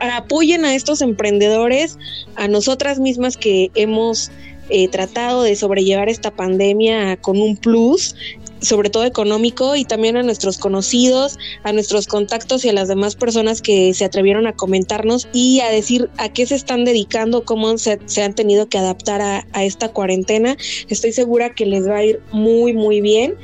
apoyen 0.00 0.64
a 0.64 0.74
estos 0.74 1.02
emprendedores, 1.02 1.98
a 2.36 2.48
nosotras 2.48 2.98
mismas 2.98 3.36
que 3.36 3.70
hemos 3.74 4.30
eh, 4.68 4.88
tratado 4.88 5.42
de 5.42 5.56
sobrellevar 5.56 6.08
esta 6.08 6.30
pandemia 6.30 7.16
con 7.16 7.40
un 7.40 7.56
plus, 7.56 8.14
sobre 8.60 8.90
todo 8.90 9.04
económico, 9.04 9.76
y 9.76 9.84
también 9.84 10.16
a 10.16 10.22
nuestros 10.22 10.58
conocidos, 10.58 11.38
a 11.64 11.72
nuestros 11.72 12.06
contactos 12.06 12.64
y 12.64 12.68
a 12.68 12.72
las 12.72 12.88
demás 12.88 13.16
personas 13.16 13.60
que 13.60 13.92
se 13.94 14.04
atrevieron 14.04 14.46
a 14.46 14.52
comentarnos 14.52 15.28
y 15.32 15.60
a 15.60 15.68
decir 15.68 16.08
a 16.16 16.28
qué 16.28 16.46
se 16.46 16.54
están 16.54 16.84
dedicando, 16.84 17.44
cómo 17.44 17.76
se, 17.78 17.98
han 18.22 18.34
tenido 18.34 18.68
que 18.68 18.78
adaptar 18.78 19.20
a, 19.20 19.46
a 19.52 19.64
esta 19.64 19.88
cuarentena. 19.88 20.56
Estoy 20.88 21.12
segura 21.12 21.54
que 21.54 21.66
les 21.66 21.88
va 21.88 21.96
a 21.96 22.04
ir 22.04 22.20
muy, 22.32 22.72
muy 22.72 23.00
bien 23.00 23.36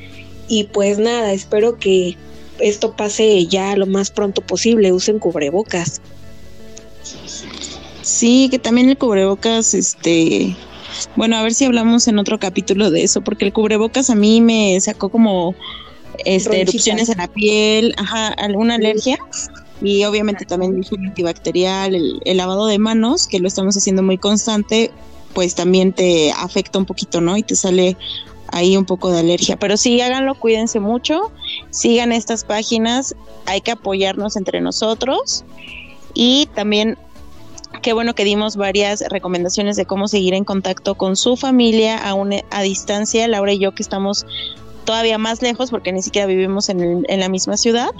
y 0.48 0.64
pues 0.64 0.98
nada, 0.98 1.32
espero 1.32 1.78
que 1.78 2.16
esto 2.58 2.96
pase 2.96 3.46
ya 3.46 3.76
lo 3.76 3.86
más 3.86 4.10
pronto 4.10 4.40
posible, 4.42 4.92
usen 4.92 5.18
cubrebocas. 5.18 6.00
Sí, 8.02 8.48
que 8.50 8.58
también 8.58 8.88
el 8.88 8.96
cubrebocas, 8.96 9.74
este, 9.74 10.56
bueno, 11.16 11.36
a 11.36 11.42
ver 11.42 11.54
si 11.54 11.64
hablamos 11.64 12.08
en 12.08 12.18
otro 12.18 12.38
capítulo 12.38 12.90
de 12.90 13.02
eso, 13.02 13.20
porque 13.20 13.44
el 13.44 13.52
cubrebocas 13.52 14.10
a 14.10 14.14
mí 14.14 14.40
me 14.40 14.80
sacó 14.80 15.08
como 15.08 15.54
este, 16.24 16.62
erupciones 16.62 17.08
en 17.08 17.18
la 17.18 17.28
piel, 17.28 17.94
ajá, 17.96 18.28
alguna 18.28 18.76
alergia 18.76 19.18
y 19.80 20.04
obviamente 20.04 20.44
también 20.44 20.82
el 20.90 21.06
antibacterial, 21.06 21.94
el, 21.94 22.20
el, 22.24 22.36
lavado 22.36 22.66
de 22.66 22.78
manos, 22.78 23.28
que 23.28 23.38
lo 23.38 23.46
estamos 23.48 23.76
haciendo 23.76 24.02
muy 24.02 24.18
constante, 24.18 24.90
pues 25.34 25.54
también 25.54 25.92
te 25.92 26.32
afecta 26.32 26.78
un 26.78 26.84
poquito, 26.84 27.20
¿no? 27.20 27.36
Y 27.36 27.42
te 27.42 27.54
sale 27.54 27.96
ahí 28.50 28.76
un 28.76 28.84
poco 28.84 29.10
de 29.10 29.20
alergia. 29.20 29.56
Pero 29.56 29.76
sí, 29.76 30.00
háganlo, 30.00 30.34
cuídense 30.34 30.80
mucho, 30.80 31.30
sigan 31.70 32.12
estas 32.12 32.44
páginas, 32.44 33.14
hay 33.46 33.60
que 33.60 33.70
apoyarnos 33.70 34.36
entre 34.36 34.60
nosotros 34.60 35.44
y 36.14 36.48
también 36.54 36.98
qué 37.80 37.92
bueno 37.92 38.14
que 38.14 38.24
dimos 38.24 38.56
varias 38.56 39.02
recomendaciones 39.08 39.76
de 39.76 39.86
cómo 39.86 40.08
seguir 40.08 40.34
en 40.34 40.44
contacto 40.44 40.96
con 40.96 41.16
su 41.16 41.36
familia 41.36 41.98
a, 41.98 42.14
a 42.50 42.62
distancia, 42.62 43.28
Laura 43.28 43.52
y 43.52 43.58
yo 43.58 43.72
que 43.72 43.82
estamos 43.82 44.26
todavía 44.88 45.18
más 45.18 45.42
lejos 45.42 45.70
porque 45.70 45.92
ni 45.92 46.00
siquiera 46.00 46.26
vivimos 46.26 46.70
en, 46.70 47.04
la 47.06 47.28
misma 47.28 47.58
ciudad. 47.58 47.90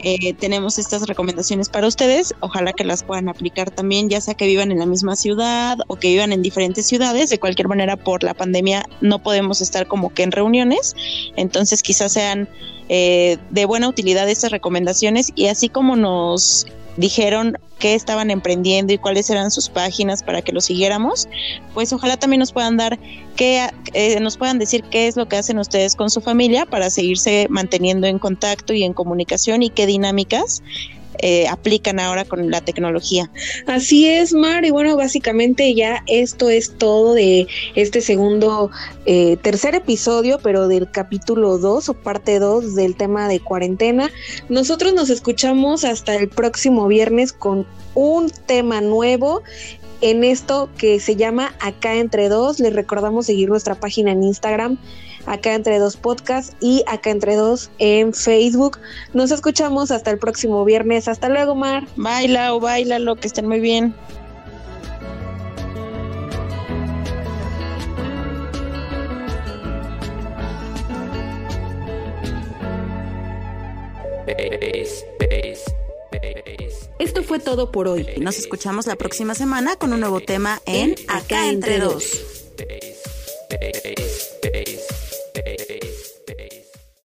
Eh, 0.00 0.34
tenemos 0.34 0.76
estas 0.76 1.06
recomendaciones 1.06 1.68
para 1.68 1.86
ustedes. 1.86 2.34
Ojalá 2.40 2.72
que 2.72 2.82
las 2.82 3.04
puedan 3.04 3.28
aplicar 3.28 3.70
también, 3.70 4.10
ya 4.10 4.20
sea 4.20 4.34
que 4.34 4.44
vivan 4.44 4.72
en 4.72 4.80
la 4.80 4.86
misma 4.86 5.14
ciudad 5.14 5.78
o 5.86 5.94
que 5.94 6.08
vivan 6.08 6.32
en 6.32 6.42
diferentes 6.42 6.84
ciudades. 6.84 7.30
De 7.30 7.38
cualquier 7.38 7.68
manera, 7.68 7.96
por 7.96 8.24
la 8.24 8.34
pandemia 8.34 8.84
no 9.00 9.20
podemos 9.22 9.60
estar 9.60 9.86
como 9.86 10.12
que 10.12 10.24
en 10.24 10.32
reuniones. 10.32 10.96
Entonces 11.36 11.80
quizás 11.80 12.14
sean 12.14 12.48
eh, 12.88 13.38
de 13.50 13.64
buena 13.64 13.88
utilidad 13.88 14.28
estas 14.28 14.52
recomendaciones 14.52 15.32
y 15.34 15.46
así 15.46 15.68
como 15.68 15.96
nos 15.96 16.66
dijeron 16.96 17.58
qué 17.78 17.94
estaban 17.94 18.30
emprendiendo 18.30 18.92
y 18.92 18.98
cuáles 18.98 19.28
eran 19.28 19.50
sus 19.50 19.68
páginas 19.68 20.22
para 20.22 20.40
que 20.40 20.52
lo 20.52 20.60
siguiéramos, 20.60 21.28
pues 21.74 21.92
ojalá 21.92 22.16
también 22.16 22.40
nos 22.40 22.52
puedan 22.52 22.76
dar 22.76 22.98
qué, 23.36 23.68
eh, 23.92 24.18
nos 24.20 24.38
puedan 24.38 24.58
decir 24.58 24.82
qué 24.84 25.06
es 25.06 25.16
lo 25.16 25.28
que 25.28 25.36
hacen 25.36 25.58
ustedes 25.58 25.94
con 25.94 26.10
su 26.10 26.20
familia 26.20 26.64
para 26.64 26.88
seguirse 26.88 27.46
manteniendo 27.50 28.06
en 28.06 28.18
contacto 28.18 28.72
y 28.72 28.82
en 28.82 28.94
comunicación 28.94 29.62
y 29.62 29.70
qué 29.70 29.86
dinámicas 29.86 30.62
eh, 31.20 31.46
aplican 31.48 32.00
ahora 32.00 32.24
con 32.24 32.50
la 32.50 32.60
tecnología. 32.60 33.30
Así 33.66 34.08
es, 34.08 34.32
Mar, 34.32 34.64
y 34.64 34.70
bueno, 34.70 34.96
básicamente 34.96 35.74
ya 35.74 36.02
esto 36.06 36.50
es 36.50 36.76
todo 36.76 37.14
de 37.14 37.46
este 37.74 38.00
segundo, 38.00 38.70
eh, 39.06 39.36
tercer 39.42 39.74
episodio, 39.74 40.38
pero 40.42 40.68
del 40.68 40.90
capítulo 40.90 41.58
2 41.58 41.88
o 41.88 41.94
parte 41.94 42.38
2 42.38 42.74
del 42.74 42.96
tema 42.96 43.28
de 43.28 43.40
cuarentena. 43.40 44.10
Nosotros 44.48 44.94
nos 44.94 45.10
escuchamos 45.10 45.84
hasta 45.84 46.14
el 46.16 46.28
próximo 46.28 46.86
viernes 46.88 47.32
con 47.32 47.66
un 47.94 48.30
tema 48.30 48.80
nuevo 48.80 49.42
en 50.00 50.24
esto 50.24 50.68
que 50.76 51.00
se 51.00 51.16
llama 51.16 51.54
Acá 51.60 51.94
entre 51.94 52.28
dos. 52.28 52.60
Les 52.60 52.72
recordamos 52.72 53.26
seguir 53.26 53.48
nuestra 53.48 53.74
página 53.74 54.12
en 54.12 54.22
Instagram 54.22 54.78
acá 55.26 55.54
entre 55.54 55.78
dos 55.78 55.96
podcasts 55.96 56.56
y 56.60 56.84
acá 56.86 57.10
entre 57.10 57.36
dos 57.36 57.70
en 57.78 58.14
Facebook. 58.14 58.78
Nos 59.12 59.30
escuchamos 59.30 59.90
hasta 59.90 60.10
el 60.10 60.18
próximo 60.18 60.64
viernes. 60.64 61.08
Hasta 61.08 61.28
luego, 61.28 61.54
Mar. 61.54 61.86
Baila 61.96 62.54
o 62.54 62.60
baila 62.60 62.98
lo 62.98 63.16
que 63.16 63.26
estén 63.26 63.46
muy 63.46 63.60
bien. 63.60 63.94
Esto 76.98 77.22
fue 77.22 77.38
todo 77.38 77.70
por 77.70 77.88
hoy. 77.88 78.06
Nos 78.20 78.38
escuchamos 78.38 78.86
la 78.86 78.96
próxima 78.96 79.34
semana 79.34 79.76
con 79.76 79.92
un 79.92 80.00
nuevo 80.00 80.20
tema 80.20 80.60
en 80.66 80.94
Acá 81.08 81.48
entre 81.48 81.78
dos. 81.78 82.04
hey, 85.44 85.56
hey. 85.68 85.75